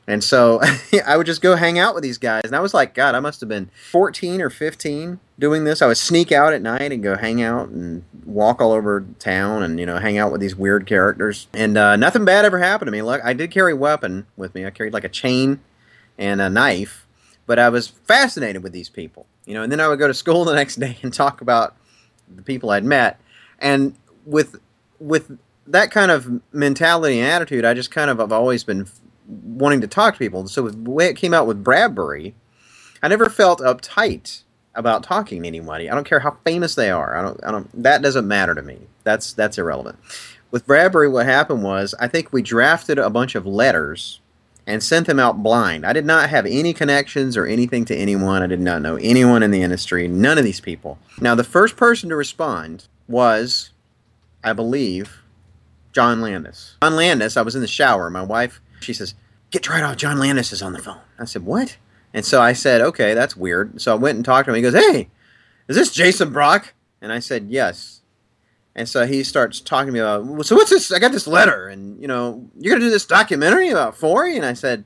And 0.10 0.24
so 0.24 0.60
I 1.06 1.16
would 1.18 1.28
just 1.28 1.42
go 1.42 1.56
hang 1.56 1.78
out 1.78 1.94
with 1.94 2.04
these 2.04 2.18
guys. 2.18 2.42
And 2.44 2.56
I 2.56 2.60
was 2.60 2.74
like, 2.74 2.96
God, 2.96 3.14
I 3.14 3.20
must 3.20 3.40
have 3.42 3.50
been 3.50 3.70
14 3.92 4.42
or 4.42 4.50
15 4.50 5.20
doing 5.38 5.66
this. 5.66 5.84
I 5.84 5.88
would 5.88 5.98
sneak 5.98 6.32
out 6.32 6.52
at 6.52 6.64
night 6.64 6.92
and 6.92 7.04
go 7.04 7.16
hang 7.16 7.44
out 7.44 7.70
and 7.70 8.04
walk 8.26 8.60
all 8.60 8.72
over 8.72 9.06
town 9.20 9.62
and, 9.62 9.80
you 9.80 9.86
know, 9.86 10.00
hang 10.00 10.18
out 10.18 10.32
with 10.32 10.42
these 10.42 10.56
weird 10.56 10.88
characters. 10.88 11.48
And 11.54 11.78
uh, 11.78 11.96
nothing 11.96 12.26
bad 12.26 12.44
ever 12.44 12.58
happened 12.58 12.88
to 12.88 12.92
me. 12.92 13.04
Look, 13.04 13.22
I 13.24 13.34
did 13.34 13.52
carry 13.52 13.74
a 13.74 13.76
weapon 13.76 14.26
with 14.36 14.56
me. 14.56 14.66
I 14.66 14.72
carried 14.72 14.94
like 14.94 15.04
a 15.04 15.10
chain 15.10 15.60
and 16.18 16.42
a 16.42 16.50
knife, 16.50 17.06
but 17.50 17.58
I 17.58 17.70
was 17.70 17.88
fascinated 17.88 18.62
with 18.62 18.74
these 18.74 18.90
people, 18.90 19.26
you 19.46 19.56
know. 19.56 19.64
And 19.64 19.72
then 19.72 19.80
I 19.80 19.88
would 19.88 19.98
go 19.98 20.08
to 20.08 20.14
school 20.14 20.46
the 20.46 20.54
next 20.54 20.76
day 20.80 21.00
and 21.02 21.12
talk 21.12 21.42
about 21.42 21.76
the 22.34 22.44
people 22.44 22.70
I'd 22.70 22.84
met. 22.84 23.20
And 23.58 23.96
with, 24.24 24.62
with, 25.00 25.40
that 25.66 25.90
kind 25.90 26.12
of 26.12 26.42
mentality 26.54 27.20
and 27.20 27.28
attitude, 27.28 27.66
I 27.66 27.74
just 27.74 27.90
kind 27.90 28.12
of 28.12 28.20
have 28.20 28.32
always 28.32 28.64
been 28.64 28.88
wanting 29.28 29.82
to 29.82 29.88
talk 29.88 30.14
to 30.14 30.20
people. 30.20 30.48
So 30.48 30.68
the 30.68 30.92
way 30.92 31.08
it 31.08 31.16
came 31.16 31.34
out 31.34 31.48
with 31.48 31.64
Bradbury, 31.64 32.36
I 33.02 33.08
never 33.08 33.30
felt 33.30 33.62
uptight 33.62 34.44
about 34.76 35.04
talking 35.04 35.42
to 35.42 35.48
anybody. 35.48 35.90
I 35.90 35.96
don't 35.96 36.08
care 36.08 36.20
how 36.20 36.38
famous 36.44 36.76
they 36.76 36.92
are. 36.92 37.18
I 37.18 37.24
don't. 37.24 37.44
I 37.44 37.52
don't. 37.52 37.84
That 37.84 38.04
doesn't 38.04 38.28
matter 38.28 38.54
to 38.54 38.62
me. 38.62 38.78
That's 39.04 39.34
that's 39.34 39.58
irrelevant. 39.58 39.98
With 40.52 40.68
Bradbury, 40.68 41.10
what 41.10 41.26
happened 41.26 41.64
was 41.64 41.96
I 42.00 42.08
think 42.08 42.32
we 42.32 42.44
drafted 42.44 43.00
a 43.00 43.10
bunch 43.10 43.34
of 43.34 43.48
letters 43.48 44.19
and 44.70 44.84
sent 44.84 45.08
them 45.08 45.20
out 45.20 45.42
blind. 45.44 45.86
I 45.86 45.94
did 45.94 46.06
not 46.06 46.30
have 46.30 46.46
any 46.46 46.74
connections 46.74 47.36
or 47.36 47.46
anything 47.46 47.86
to 47.86 47.96
anyone. 47.96 48.42
I 48.42 48.48
did 48.48 48.62
not 48.62 48.82
know 48.82 48.96
anyone 48.98 49.44
in 49.44 49.52
the 49.52 49.62
industry. 49.62 50.08
None 50.08 50.38
of 50.38 50.44
these 50.44 50.62
people. 50.62 51.00
Now, 51.20 51.36
the 51.36 51.44
first 51.44 51.76
person 51.76 52.10
to 52.10 52.16
respond 52.16 52.88
was, 53.08 53.72
I 54.44 54.54
believe, 54.54 55.22
John 55.92 56.22
Landis. 56.22 56.76
John 56.82 56.96
Landis. 56.96 57.36
I 57.36 57.42
was 57.42 57.56
in 57.56 57.62
the 57.62 57.68
shower. 57.68 58.10
My 58.10 58.22
wife 58.22 58.62
she 58.80 58.94
says, 58.94 59.14
Get 59.52 59.68
right 59.68 59.84
off. 59.84 59.98
John 59.98 60.20
Landis 60.20 60.52
is 60.52 60.62
on 60.62 60.74
the 60.74 60.82
phone. 60.82 61.00
I 61.18 61.26
said, 61.26 61.46
What? 61.46 61.78
And 62.14 62.26
so 62.26 62.42
I 62.42 62.54
said, 62.54 62.82
Okay, 62.82 63.14
that's 63.14 63.36
weird. 63.36 63.82
So 63.82 63.92
I 63.92 63.96
went 63.96 64.16
and 64.16 64.26
talked 64.26 64.46
to 64.46 64.52
him. 64.52 64.56
He 64.56 64.62
goes, 64.62 64.74
Hey, 64.74 65.10
is 65.68 65.76
this 65.76 65.92
Jason 65.92 66.32
Brock? 66.32 66.74
And 67.02 67.12
I 67.12 67.20
said, 67.20 67.48
Yes. 67.50 67.99
And 68.80 68.88
so 68.88 69.06
he 69.06 69.26
starts 69.26 69.60
talking 69.60 69.88
to 69.88 69.92
me 69.92 70.00
about, 70.00 70.46
So 70.46 70.56
what's 70.56 70.70
this? 70.70 70.90
I 70.90 71.00
got 71.00 71.12
this 71.12 71.28
letter, 71.28 71.68
and, 71.68 72.02
you 72.02 72.08
know, 72.08 72.50
you're 72.58 72.76
to 72.76 72.82
do 72.86 72.90
this 72.90 73.06
documentary 73.06 73.70
about 73.70 73.98
Forry? 73.98 74.38
And 74.38 74.46
I 74.46 74.54
said, 74.54 74.86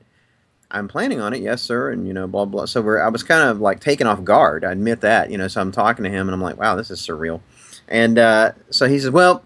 I'm 0.68 0.88
planning 0.88 1.20
on 1.20 1.32
it, 1.32 1.40
yes, 1.40 1.62
sir, 1.62 1.92
and 1.92 2.04
you 2.04 2.12
know, 2.12 2.26
blah 2.26 2.44
blah. 2.44 2.64
So 2.64 2.80
I 2.98 3.08
was 3.08 3.22
kind 3.22 3.48
of 3.48 3.60
like 3.60 3.78
taken 3.78 4.08
off 4.08 4.24
guard. 4.24 4.64
I 4.64 4.72
admit 4.72 5.02
that, 5.02 5.30
you 5.30 5.38
know. 5.38 5.46
So 5.46 5.60
I'm 5.60 5.70
talking 5.70 6.02
to 6.02 6.10
him, 6.10 6.26
and 6.26 6.34
I'm 6.34 6.42
like, 6.42 6.56
wow, 6.56 6.74
this 6.74 6.90
is 6.90 7.00
surreal. 7.00 7.40
And 7.86 8.18
uh, 8.18 8.52
so 8.70 8.88
he 8.88 8.98
says, 8.98 9.12
well, 9.12 9.44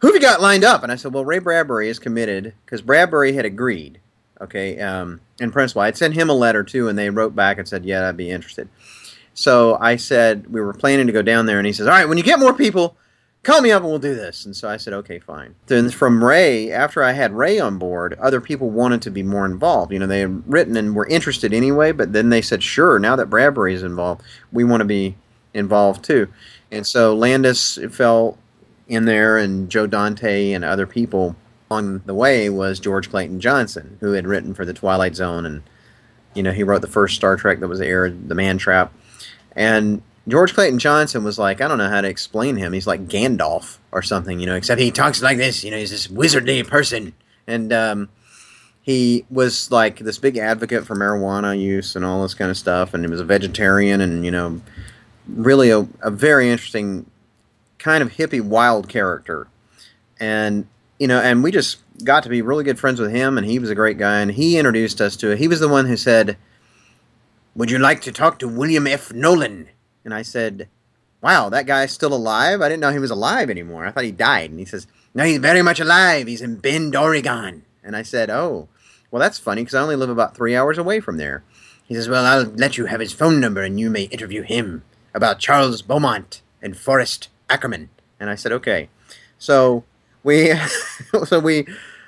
who 0.00 0.08
have 0.08 0.14
you 0.14 0.20
got 0.20 0.42
lined 0.42 0.64
up? 0.64 0.82
And 0.82 0.92
I 0.92 0.96
said, 0.96 1.14
well, 1.14 1.24
Ray 1.24 1.38
Bradbury 1.38 1.88
is 1.88 1.98
committed 1.98 2.52
because 2.66 2.82
Bradbury 2.82 3.32
had 3.32 3.46
agreed. 3.46 4.00
Okay, 4.42 4.78
um, 4.80 5.22
in 5.40 5.50
principle, 5.50 5.80
I'd 5.80 5.96
sent 5.96 6.12
him 6.12 6.28
a 6.28 6.34
letter 6.34 6.62
too, 6.62 6.88
and 6.88 6.98
they 6.98 7.08
wrote 7.08 7.34
back 7.34 7.56
and 7.56 7.66
said, 7.66 7.86
yeah, 7.86 8.06
I'd 8.06 8.18
be 8.18 8.30
interested. 8.30 8.68
So 9.32 9.78
I 9.80 9.96
said 9.96 10.52
we 10.52 10.60
were 10.60 10.74
planning 10.74 11.06
to 11.06 11.12
go 11.14 11.22
down 11.22 11.46
there, 11.46 11.56
and 11.56 11.66
he 11.66 11.72
says, 11.72 11.86
all 11.86 11.94
right, 11.94 12.08
when 12.08 12.18
you 12.18 12.24
get 12.24 12.38
more 12.38 12.52
people, 12.52 12.94
call 13.48 13.62
me 13.62 13.72
up 13.72 13.82
and 13.82 13.90
we'll 13.90 13.98
do 13.98 14.14
this. 14.14 14.44
And 14.44 14.54
so 14.54 14.68
I 14.68 14.76
said, 14.76 14.92
okay, 14.92 15.18
fine. 15.18 15.54
Then 15.66 15.90
from 15.90 16.22
Ray, 16.22 16.70
after 16.70 17.02
I 17.02 17.12
had 17.12 17.32
Ray 17.32 17.58
on 17.58 17.78
board, 17.78 18.14
other 18.20 18.40
people 18.40 18.70
wanted 18.70 19.00
to 19.02 19.10
be 19.10 19.22
more 19.22 19.46
involved. 19.46 19.90
You 19.92 19.98
know, 19.98 20.06
they 20.06 20.20
had 20.20 20.42
written 20.46 20.76
and 20.76 20.94
were 20.94 21.06
interested 21.06 21.54
anyway, 21.54 21.92
but 21.92 22.12
then 22.12 22.28
they 22.28 22.42
said, 22.42 22.62
sure, 22.62 22.98
now 22.98 23.16
that 23.16 23.30
Bradbury 23.30 23.74
is 23.74 23.82
involved, 23.82 24.22
we 24.52 24.64
want 24.64 24.82
to 24.82 24.84
be 24.84 25.16
involved 25.54 26.04
too. 26.04 26.28
And 26.70 26.86
so 26.86 27.14
Landis 27.14 27.78
fell 27.90 28.36
in 28.86 29.06
there, 29.06 29.38
and 29.38 29.70
Joe 29.70 29.86
Dante 29.86 30.52
and 30.52 30.64
other 30.64 30.86
people 30.86 31.34
on 31.70 32.02
the 32.04 32.14
way 32.14 32.50
was 32.50 32.80
George 32.80 33.10
Clayton 33.10 33.40
Johnson, 33.40 33.96
who 34.00 34.12
had 34.12 34.26
written 34.26 34.54
for 34.54 34.64
the 34.64 34.74
Twilight 34.74 35.14
Zone, 35.14 35.46
and 35.46 35.62
you 36.34 36.42
know 36.42 36.52
he 36.52 36.62
wrote 36.62 36.80
the 36.80 36.86
first 36.86 37.16
Star 37.16 37.36
Trek 37.36 37.60
that 37.60 37.68
was 37.68 37.80
aired, 37.80 38.28
The 38.28 38.34
Man 38.34 38.58
Trap, 38.58 38.92
and 39.56 40.02
George 40.28 40.52
Clayton 40.52 40.78
Johnson 40.78 41.24
was 41.24 41.38
like, 41.38 41.60
I 41.60 41.68
don't 41.68 41.78
know 41.78 41.88
how 41.88 42.02
to 42.02 42.08
explain 42.08 42.56
him. 42.56 42.74
He's 42.74 42.86
like 42.86 43.08
Gandalf 43.08 43.78
or 43.92 44.02
something, 44.02 44.38
you 44.38 44.46
know, 44.46 44.54
except 44.54 44.80
he 44.80 44.90
talks 44.90 45.22
like 45.22 45.38
this. 45.38 45.64
You 45.64 45.70
know, 45.70 45.78
he's 45.78 45.90
this 45.90 46.06
wizardly 46.06 46.66
person, 46.66 47.14
and 47.46 47.72
um, 47.72 48.08
he 48.82 49.24
was 49.30 49.70
like 49.70 50.00
this 50.00 50.18
big 50.18 50.36
advocate 50.36 50.86
for 50.86 50.94
marijuana 50.94 51.58
use 51.58 51.96
and 51.96 52.04
all 52.04 52.22
this 52.22 52.34
kind 52.34 52.50
of 52.50 52.58
stuff, 52.58 52.92
and 52.92 53.04
he 53.04 53.10
was 53.10 53.20
a 53.20 53.24
vegetarian, 53.24 54.02
and 54.02 54.24
you 54.24 54.30
know, 54.30 54.60
really 55.26 55.70
a, 55.70 55.88
a 56.02 56.10
very 56.10 56.50
interesting 56.50 57.10
kind 57.78 58.02
of 58.02 58.12
hippie 58.12 58.42
wild 58.42 58.88
character. 58.88 59.48
And 60.20 60.66
you 60.98 61.06
know, 61.06 61.20
and 61.20 61.42
we 61.42 61.50
just 61.50 61.78
got 62.04 62.22
to 62.24 62.28
be 62.28 62.42
really 62.42 62.64
good 62.64 62.78
friends 62.78 63.00
with 63.00 63.10
him 63.10 63.38
and 63.38 63.46
he 63.46 63.58
was 63.58 63.70
a 63.70 63.74
great 63.74 63.98
guy 63.98 64.20
and 64.20 64.30
he 64.30 64.56
introduced 64.58 65.00
us 65.00 65.16
to 65.16 65.32
it. 65.32 65.38
He 65.38 65.48
was 65.48 65.60
the 65.60 65.68
one 65.68 65.86
who 65.86 65.96
said, 65.96 66.36
"Would 67.54 67.70
you 67.70 67.78
like 67.78 68.02
to 68.02 68.12
talk 68.12 68.38
to 68.40 68.48
William 68.48 68.86
F. 68.86 69.12
Nolan?" 69.12 69.68
And 70.08 70.14
I 70.14 70.22
said, 70.22 70.68
"Wow, 71.20 71.50
that 71.50 71.66
guy's 71.66 71.92
still 71.92 72.14
alive? 72.14 72.62
I 72.62 72.70
didn't 72.70 72.80
know 72.80 72.92
he 72.92 72.98
was 72.98 73.10
alive 73.10 73.50
anymore. 73.50 73.84
I 73.84 73.90
thought 73.90 74.04
he 74.04 74.12
died." 74.12 74.48
And 74.50 74.58
he 74.58 74.64
says, 74.64 74.86
"No, 75.12 75.24
he's 75.24 75.38
very 75.38 75.60
much 75.60 75.80
alive. 75.80 76.26
He's 76.26 76.40
in 76.40 76.56
Bend, 76.56 76.96
Oregon." 76.96 77.64
And 77.84 77.94
I 77.94 78.02
said, 78.02 78.30
"Oh, 78.30 78.68
well, 79.10 79.20
that's 79.20 79.38
funny 79.38 79.62
because 79.62 79.74
I 79.74 79.82
only 79.82 79.96
live 79.96 80.10
about 80.10 80.34
three 80.34 80.56
hours 80.56 80.78
away 80.78 81.00
from 81.00 81.18
there." 81.18 81.44
He 81.84 81.94
says, 81.94 82.08
"Well, 82.08 82.24
I'll 82.24 82.44
let 82.44 82.78
you 82.78 82.86
have 82.86 83.00
his 83.00 83.12
phone 83.12 83.38
number 83.38 83.62
and 83.62 83.78
you 83.78 83.90
may 83.90 84.04
interview 84.04 84.42
him 84.42 84.82
about 85.14 85.38
Charles 85.38 85.82
Beaumont 85.82 86.42
and 86.62 86.76
Forrest 86.76 87.28
Ackerman. 87.48 87.90
And 88.20 88.30
I 88.30 88.34
said, 88.34 88.52
okay. 88.52 88.88
So 89.38 89.84
we, 90.22 90.54
so 91.24 91.40
we 91.40 91.66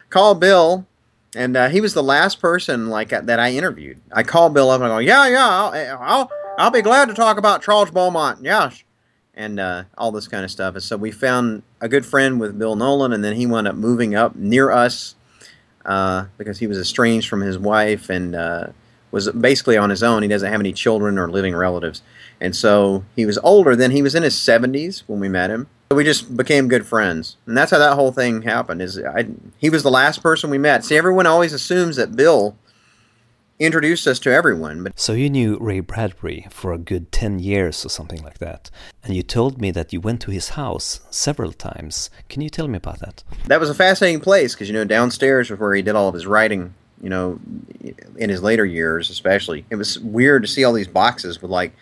call 0.08 0.34
Bill, 0.34 0.86
and 1.34 1.56
uh, 1.56 1.68
he 1.68 1.80
was 1.80 1.94
the 1.94 2.02
last 2.02 2.40
person 2.40 2.88
like 2.88 3.10
that 3.10 3.38
I 3.38 3.52
interviewed. 3.52 4.00
I 4.12 4.22
called 4.22 4.54
Bill 4.54 4.70
up 4.70 4.80
and 4.80 4.92
I 4.92 4.96
go, 4.96 4.98
yeah, 4.98 5.28
yeah, 5.28 5.48
I'll, 5.48 5.98
I'll, 6.00 6.30
I'll 6.60 6.70
be 6.70 6.82
glad 6.82 7.08
to 7.08 7.14
talk 7.14 7.38
about 7.38 7.62
Charles 7.62 7.90
Beaumont. 7.90 8.40
Yes. 8.42 8.84
And 9.32 9.58
uh, 9.58 9.84
all 9.96 10.12
this 10.12 10.28
kind 10.28 10.44
of 10.44 10.50
stuff. 10.50 10.74
And 10.74 10.82
so 10.82 10.98
we 10.98 11.10
found 11.10 11.62
a 11.80 11.88
good 11.88 12.04
friend 12.04 12.38
with 12.38 12.58
Bill 12.58 12.76
Nolan, 12.76 13.14
and 13.14 13.24
then 13.24 13.34
he 13.34 13.46
wound 13.46 13.66
up 13.66 13.76
moving 13.76 14.14
up 14.14 14.36
near 14.36 14.70
us 14.70 15.14
uh, 15.86 16.26
because 16.36 16.58
he 16.58 16.66
was 16.66 16.76
estranged 16.76 17.30
from 17.30 17.40
his 17.40 17.58
wife 17.58 18.10
and 18.10 18.34
uh, 18.34 18.66
was 19.10 19.30
basically 19.32 19.78
on 19.78 19.88
his 19.88 20.02
own. 20.02 20.20
He 20.20 20.28
doesn't 20.28 20.52
have 20.52 20.60
any 20.60 20.74
children 20.74 21.18
or 21.18 21.30
living 21.30 21.56
relatives. 21.56 22.02
And 22.42 22.54
so 22.54 23.06
he 23.16 23.24
was 23.24 23.38
older 23.38 23.74
then. 23.74 23.92
He 23.92 24.02
was 24.02 24.14
in 24.14 24.22
his 24.22 24.34
70s 24.34 25.04
when 25.06 25.18
we 25.18 25.30
met 25.30 25.48
him. 25.48 25.66
So 25.90 25.96
We 25.96 26.04
just 26.04 26.36
became 26.36 26.68
good 26.68 26.86
friends. 26.86 27.38
And 27.46 27.56
that's 27.56 27.70
how 27.70 27.78
that 27.78 27.94
whole 27.94 28.12
thing 28.12 28.42
happened. 28.42 28.82
Is 28.82 28.98
I, 28.98 29.28
he 29.56 29.70
was 29.70 29.82
the 29.82 29.90
last 29.90 30.22
person 30.22 30.50
we 30.50 30.58
met. 30.58 30.84
See, 30.84 30.98
everyone 30.98 31.24
always 31.24 31.54
assumes 31.54 31.96
that 31.96 32.14
Bill 32.14 32.54
introduced 33.60 34.06
us 34.06 34.18
to 34.20 34.32
everyone. 34.32 34.82
But 34.82 34.98
so 34.98 35.12
you 35.12 35.30
knew 35.30 35.58
Ray 35.60 35.80
Bradbury 35.80 36.46
for 36.50 36.72
a 36.72 36.78
good 36.78 37.12
10 37.12 37.38
years 37.38 37.84
or 37.84 37.90
something 37.90 38.22
like 38.22 38.38
that. 38.38 38.70
And 39.04 39.14
you 39.14 39.22
told 39.22 39.60
me 39.60 39.70
that 39.70 39.92
you 39.92 40.00
went 40.00 40.22
to 40.22 40.30
his 40.30 40.50
house 40.50 41.00
several 41.10 41.52
times. 41.52 42.10
Can 42.28 42.40
you 42.40 42.48
tell 42.48 42.66
me 42.66 42.78
about 42.78 43.00
that? 43.00 43.22
That 43.46 43.60
was 43.60 43.70
a 43.70 43.74
fascinating 43.74 44.20
place 44.20 44.54
because, 44.54 44.68
you 44.68 44.74
know, 44.74 44.84
downstairs 44.84 45.50
was 45.50 45.60
where 45.60 45.74
he 45.74 45.82
did 45.82 45.94
all 45.94 46.08
of 46.08 46.14
his 46.14 46.26
writing, 46.26 46.74
you 47.02 47.10
know, 47.10 47.38
in 48.16 48.30
his 48.30 48.42
later 48.42 48.64
years, 48.64 49.10
especially. 49.10 49.64
It 49.70 49.76
was 49.76 49.98
weird 50.00 50.42
to 50.42 50.48
see 50.48 50.64
all 50.64 50.72
these 50.72 50.88
boxes 50.88 51.42
with 51.42 51.50
like 51.50 51.72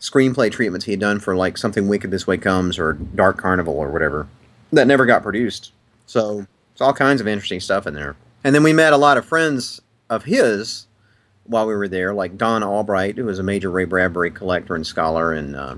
screenplay 0.00 0.52
treatments 0.52 0.84
he 0.84 0.92
had 0.92 1.00
done 1.00 1.18
for 1.18 1.34
like 1.34 1.58
something 1.58 1.88
wicked 1.88 2.10
this 2.10 2.26
way 2.26 2.36
comes 2.36 2.78
or 2.78 2.92
dark 2.92 3.38
carnival 3.38 3.74
or 3.74 3.88
whatever 3.90 4.28
that 4.70 4.86
never 4.86 5.06
got 5.06 5.22
produced 5.22 5.72
so 6.04 6.46
it's 6.72 6.80
all 6.82 6.92
kinds 6.92 7.22
of 7.22 7.28
interesting 7.28 7.60
stuff 7.60 7.86
in 7.86 7.94
there 7.94 8.14
and 8.42 8.54
then 8.54 8.62
we 8.62 8.72
met 8.72 8.92
a 8.92 8.98
lot 8.98 9.16
of 9.16 9.24
friends 9.24 9.80
of 10.10 10.24
his 10.24 10.86
while 11.46 11.66
we 11.66 11.74
were 11.74 11.88
there 11.88 12.14
like 12.14 12.38
donn 12.38 12.62
albright 12.62 13.16
who 13.16 13.24
was 13.24 13.38
a 13.38 13.42
major 13.42 13.70
ray 13.70 13.84
bradbury 13.84 14.30
collector 14.30 14.74
and 14.74 14.86
scholar 14.86 15.32
and 15.32 15.54
uh, 15.56 15.76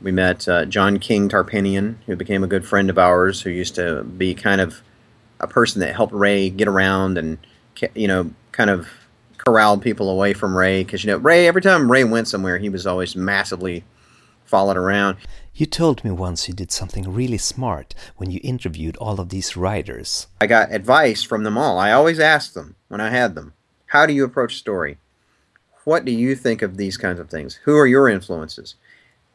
we 0.00 0.12
met 0.12 0.46
uh, 0.48 0.64
john 0.64 0.98
king 0.98 1.28
tarpinian 1.28 1.96
who 2.06 2.16
became 2.16 2.44
a 2.44 2.48
good 2.48 2.66
friend 2.66 2.90
of 2.90 2.98
ours 2.98 3.42
who 3.42 3.50
used 3.50 3.74
to 3.74 4.02
be 4.04 4.34
kind 4.34 4.60
of 4.60 4.82
a 5.40 5.46
person 5.46 5.80
that 5.80 5.94
helped 5.94 6.12
ray 6.12 6.50
get 6.50 6.68
around 6.68 7.18
and 7.18 7.38
you 7.94 8.08
know 8.08 8.30
kind 8.52 8.70
of 8.70 8.88
corralled 9.46 9.82
people 9.82 10.10
away 10.10 10.32
from 10.32 10.56
Ray 10.56 10.82
because 10.82 11.04
you 11.04 11.10
know 11.10 11.18
Ray. 11.18 11.46
Every 11.46 11.62
time 11.62 11.90
Ray 11.90 12.04
went 12.04 12.28
somewhere, 12.28 12.58
he 12.58 12.68
was 12.68 12.86
always 12.86 13.14
massively 13.14 13.84
followed 14.44 14.76
around. 14.76 15.18
You 15.54 15.66
told 15.66 16.04
me 16.04 16.10
once 16.10 16.48
you 16.48 16.54
did 16.54 16.70
something 16.70 17.10
really 17.12 17.38
smart 17.38 17.94
when 18.16 18.30
you 18.30 18.40
interviewed 18.42 18.96
all 18.96 19.20
of 19.20 19.30
these 19.30 19.56
writers. 19.56 20.26
I 20.40 20.46
got 20.46 20.72
advice 20.72 21.22
from 21.22 21.44
them 21.44 21.56
all. 21.56 21.78
I 21.78 21.92
always 21.92 22.20
asked 22.20 22.54
them 22.54 22.76
when 22.88 23.00
I 23.00 23.10
had 23.10 23.34
them, 23.34 23.54
"How 23.86 24.04
do 24.06 24.12
you 24.12 24.24
approach 24.24 24.56
story? 24.56 24.98
What 25.86 26.04
do 26.04 26.10
you 26.10 26.34
think 26.34 26.62
of 26.62 26.76
these 26.76 26.96
kinds 26.96 27.20
of 27.20 27.30
things? 27.30 27.60
Who 27.62 27.76
are 27.76 27.86
your 27.86 28.08
influences? 28.08 28.74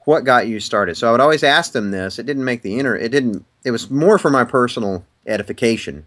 What 0.01 0.25
got 0.25 0.47
you 0.47 0.59
started?" 0.59 0.97
So 0.97 1.07
I 1.07 1.11
would 1.11 1.21
always 1.21 1.43
ask 1.43 1.71
them 1.71 1.91
this. 1.91 2.19
It 2.19 2.25
didn't 2.25 2.43
make 2.43 2.61
the 2.61 2.77
inner. 2.77 2.93
It 2.93 3.09
didn't. 3.09 3.45
It 3.63 3.71
was 3.71 3.89
more 3.89 4.17
for 4.17 4.29
my 4.29 4.43
personal 4.43 5.05
edification 5.25 6.05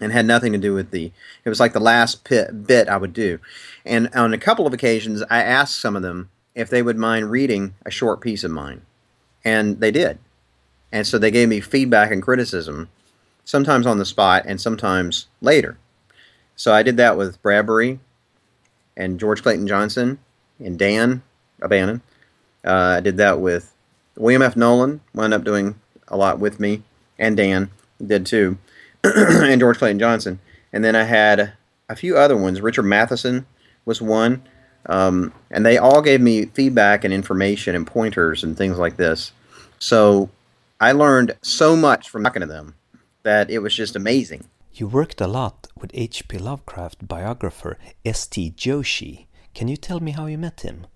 and 0.00 0.12
had 0.12 0.26
nothing 0.26 0.52
to 0.52 0.58
do 0.58 0.74
with 0.74 0.92
the 0.92 1.10
it 1.44 1.48
was 1.48 1.58
like 1.58 1.72
the 1.72 1.80
last 1.80 2.22
pit, 2.22 2.66
bit 2.66 2.88
i 2.88 2.96
would 2.96 3.12
do 3.12 3.38
and 3.84 4.08
on 4.14 4.32
a 4.32 4.38
couple 4.38 4.66
of 4.66 4.72
occasions 4.72 5.22
i 5.30 5.42
asked 5.42 5.80
some 5.80 5.96
of 5.96 6.02
them 6.02 6.30
if 6.54 6.70
they 6.70 6.82
would 6.82 6.96
mind 6.96 7.30
reading 7.30 7.74
a 7.84 7.90
short 7.90 8.20
piece 8.20 8.44
of 8.44 8.50
mine 8.50 8.82
and 9.44 9.80
they 9.80 9.90
did 9.90 10.18
and 10.92 11.06
so 11.06 11.18
they 11.18 11.30
gave 11.30 11.48
me 11.48 11.60
feedback 11.60 12.10
and 12.10 12.22
criticism 12.22 12.88
sometimes 13.44 13.86
on 13.86 13.98
the 13.98 14.04
spot 14.04 14.44
and 14.46 14.60
sometimes 14.60 15.26
later 15.40 15.78
so 16.54 16.72
i 16.72 16.82
did 16.82 16.96
that 16.96 17.16
with 17.16 17.42
bradbury 17.42 17.98
and 18.98 19.18
George 19.18 19.42
Clayton 19.42 19.66
Johnson 19.66 20.18
and 20.58 20.78
Dan 20.78 21.22
O'Bannon. 21.62 22.02
Uh, 22.64 22.96
I 22.98 23.00
did 23.00 23.16
that 23.16 23.40
with 23.40 23.72
William 24.16 24.42
F. 24.42 24.56
Nolan. 24.56 25.00
Wound 25.14 25.32
up 25.32 25.44
doing 25.44 25.76
a 26.08 26.16
lot 26.16 26.38
with 26.38 26.60
me, 26.60 26.82
and 27.18 27.36
Dan 27.36 27.70
did 28.04 28.26
too, 28.26 28.58
and 29.04 29.60
George 29.60 29.78
Clayton 29.78 30.00
Johnson. 30.00 30.40
And 30.72 30.84
then 30.84 30.94
I 30.94 31.04
had 31.04 31.52
a 31.88 31.96
few 31.96 32.18
other 32.18 32.36
ones. 32.36 32.60
Richard 32.60 32.82
Matheson 32.82 33.46
was 33.86 34.02
one, 34.02 34.42
um, 34.86 35.32
and 35.50 35.64
they 35.64 35.78
all 35.78 36.02
gave 36.02 36.20
me 36.20 36.46
feedback 36.46 37.04
and 37.04 37.14
information 37.14 37.74
and 37.74 37.86
pointers 37.86 38.44
and 38.44 38.56
things 38.56 38.78
like 38.78 38.96
this. 38.96 39.32
So 39.78 40.28
I 40.80 40.92
learned 40.92 41.36
so 41.40 41.76
much 41.76 42.10
from 42.10 42.24
talking 42.24 42.40
to 42.40 42.46
them 42.46 42.74
that 43.22 43.50
it 43.50 43.60
was 43.60 43.74
just 43.74 43.96
amazing. 43.96 44.44
You 44.78 44.86
worked 44.86 45.20
a 45.20 45.26
lot 45.26 45.66
with 45.76 45.90
H.P. 45.92 46.38
Lovecraft 46.38 47.08
biographer 47.08 47.78
S.T. 48.04 48.52
Joshi. 48.52 49.26
Can 49.52 49.66
you 49.66 49.76
tell 49.76 49.98
me 49.98 50.12
how 50.12 50.26
you 50.26 50.38
met 50.38 50.60
him? 50.60 50.86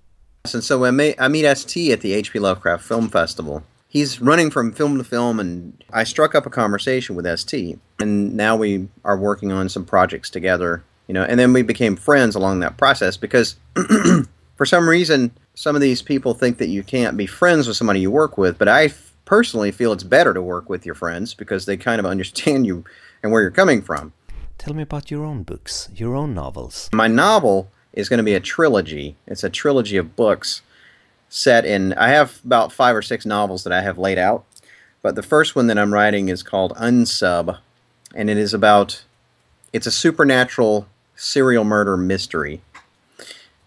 And 0.54 0.62
so 0.62 0.84
I, 0.84 0.92
may, 0.92 1.16
I 1.18 1.26
meet 1.26 1.52
ST 1.52 1.90
at 1.90 2.00
the 2.00 2.12
H.P. 2.12 2.38
Lovecraft 2.38 2.84
Film 2.84 3.08
Festival. 3.08 3.64
He's 3.88 4.20
running 4.20 4.52
from 4.52 4.70
film 4.70 4.98
to 4.98 5.04
film, 5.04 5.40
and 5.40 5.82
I 5.92 6.04
struck 6.04 6.36
up 6.36 6.46
a 6.46 6.50
conversation 6.50 7.16
with 7.16 7.26
ST. 7.40 7.76
And 7.98 8.36
now 8.36 8.54
we 8.54 8.86
are 9.04 9.18
working 9.18 9.50
on 9.50 9.68
some 9.68 9.84
projects 9.84 10.30
together, 10.30 10.84
you 11.08 11.14
know. 11.14 11.24
And 11.24 11.40
then 11.40 11.52
we 11.52 11.62
became 11.62 11.96
friends 11.96 12.36
along 12.36 12.60
that 12.60 12.76
process 12.76 13.16
because, 13.16 13.56
for 14.54 14.64
some 14.64 14.88
reason, 14.88 15.32
some 15.54 15.74
of 15.74 15.82
these 15.82 16.02
people 16.02 16.34
think 16.34 16.58
that 16.58 16.68
you 16.68 16.84
can't 16.84 17.16
be 17.16 17.26
friends 17.26 17.66
with 17.66 17.76
somebody 17.76 17.98
you 17.98 18.12
work 18.12 18.38
with. 18.38 18.58
But 18.58 18.68
I 18.68 18.92
personally 19.32 19.70
feel 19.70 19.94
it's 19.94 20.02
better 20.02 20.34
to 20.34 20.42
work 20.42 20.68
with 20.68 20.84
your 20.84 20.94
friends 20.94 21.32
because 21.32 21.64
they 21.64 21.74
kind 21.74 21.98
of 21.98 22.04
understand 22.14 22.66
you 22.66 22.84
and 23.22 23.32
where 23.32 23.40
you're 23.40 23.50
coming 23.50 23.80
from. 23.80 24.12
Tell 24.58 24.74
me 24.74 24.82
about 24.82 25.10
your 25.10 25.24
own 25.24 25.42
books, 25.42 25.88
your 25.94 26.14
own 26.14 26.34
novels. 26.34 26.90
My 26.92 27.08
novel 27.08 27.70
is 27.94 28.10
going 28.10 28.18
to 28.18 28.24
be 28.24 28.34
a 28.34 28.40
trilogy. 28.40 29.16
It's 29.26 29.42
a 29.42 29.48
trilogy 29.48 29.96
of 29.96 30.14
books 30.16 30.60
set 31.30 31.64
in. 31.64 31.94
I 31.94 32.08
have 32.08 32.40
about 32.44 32.72
five 32.72 32.94
or 32.94 33.00
six 33.00 33.24
novels 33.24 33.64
that 33.64 33.72
I 33.72 33.80
have 33.80 33.96
laid 33.96 34.18
out, 34.18 34.44
but 35.00 35.14
the 35.14 35.22
first 35.22 35.56
one 35.56 35.66
that 35.68 35.78
I'm 35.78 35.94
writing 35.94 36.28
is 36.28 36.42
called 36.42 36.74
Unsub, 36.76 37.58
and 38.14 38.28
it 38.28 38.36
is 38.36 38.52
about. 38.52 39.02
It's 39.72 39.86
a 39.86 39.90
supernatural 39.90 40.86
serial 41.16 41.64
murder 41.64 41.96
mystery, 41.96 42.60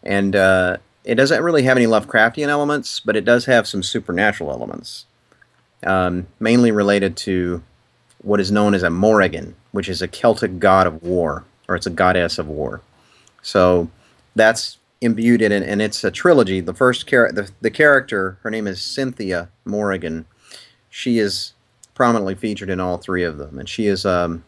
and 0.04 0.36
uh, 0.36 0.78
it 1.04 1.16
doesn't 1.16 1.42
really 1.42 1.64
have 1.64 1.76
any 1.76 1.88
Lovecraftian 1.88 2.50
elements, 2.50 3.00
but 3.00 3.16
it 3.16 3.26
does 3.26 3.46
have 3.46 3.66
some 3.66 3.82
supernatural 3.82 4.52
elements, 4.52 5.08
um, 5.86 6.28
mainly 6.40 6.72
related 6.72 7.16
to 7.18 7.64
what 8.22 8.40
is 8.40 8.52
known 8.52 8.74
as 8.74 8.84
a 8.84 8.90
Morrigan, 8.90 9.56
which 9.72 9.88
is 9.88 10.02
a 10.02 10.08
Celtic 10.08 10.60
god 10.60 10.88
of 10.88 11.04
war, 11.04 11.46
or 11.68 11.76
it's 11.76 11.86
a 11.86 11.92
goddess 11.92 12.38
of 12.38 12.48
war. 12.48 12.82
So 13.42 13.90
that's 14.36 14.78
imbued 15.02 15.42
in 15.42 15.52
it, 15.52 15.64
and 15.64 15.82
it's 15.82 16.04
a 16.04 16.12
trilogy. 16.12 16.60
The 16.60 16.74
first 16.74 17.08
char- 17.08 17.32
the, 17.32 17.52
the 17.62 17.70
character, 17.70 18.38
her 18.42 18.50
name 18.50 18.68
is 18.68 18.82
Cynthia 18.82 19.50
Morrigan. 19.64 20.26
She 20.90 21.20
is 21.20 21.54
prominently 21.94 22.36
featured 22.36 22.70
in 22.70 22.80
all 22.80 22.98
three 22.98 23.24
of 23.24 23.38
them, 23.38 23.60
and 23.60 23.70
she 23.70 23.88
is. 23.88 24.06
Um, 24.06 24.44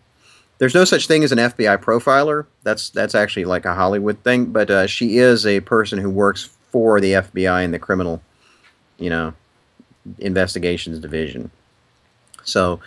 there's 0.60 0.74
no 0.74 0.86
such 0.86 1.06
thing 1.06 1.24
as 1.24 1.32
an 1.32 1.38
FBI 1.38 1.78
profiler. 1.84 2.48
That's 2.64 2.90
that's 2.90 3.14
actually 3.14 3.46
like 3.46 3.66
a 3.66 3.76
Hollywood 3.76 4.24
thing, 4.24 4.46
but 4.46 4.72
uh, 4.72 4.88
she 4.88 5.18
is 5.18 5.46
a 5.46 5.60
person 5.62 6.00
who 6.00 6.10
works 6.10 6.50
for 6.72 7.00
the 7.00 7.14
FBI 7.14 7.64
and 7.64 7.74
the 7.74 7.80
criminal, 7.80 8.22
you 8.98 9.10
know, 9.10 9.34
investigations 10.20 11.00
division. 11.00 11.52
So, 12.44 12.80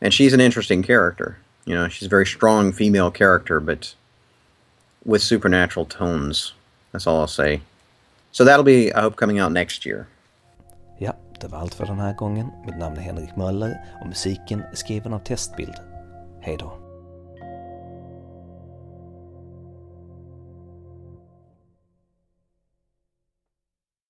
and 0.00 0.12
she's 0.12 0.34
an 0.34 0.40
interesting 0.40 0.82
character. 0.82 1.38
You 1.64 1.74
know, 1.74 1.88
she's 1.88 2.06
a 2.06 2.10
very 2.10 2.26
strong 2.26 2.72
female 2.72 3.10
character, 3.10 3.60
but 3.60 3.94
with 5.04 5.22
supernatural 5.22 5.86
tones. 5.86 6.52
That's 6.92 7.06
all 7.06 7.20
I'll 7.20 7.26
say. 7.26 7.60
So 8.32 8.44
that'll 8.44 8.64
be, 8.64 8.92
I 8.92 9.00
hope, 9.00 9.16
coming 9.16 9.38
out 9.38 9.52
next 9.52 9.86
year. 9.86 10.06
Ja, 10.98 11.12
det 11.40 11.48
var 11.48 11.58
allt 11.58 11.74
för 11.74 11.86
den 11.86 11.98
här 11.98 12.14
gången. 12.14 12.50
Mitt 12.66 12.78
namn 12.78 12.96
är 12.96 13.00
Henrik 13.00 13.36
Möller 13.36 13.76
och 14.00 14.06
musiken 14.06 14.60
är 14.60 14.74
skriven 14.74 15.12
av 15.12 15.18
Testbild. 15.18 15.74
Hej 16.40 16.56
då. 16.56 16.85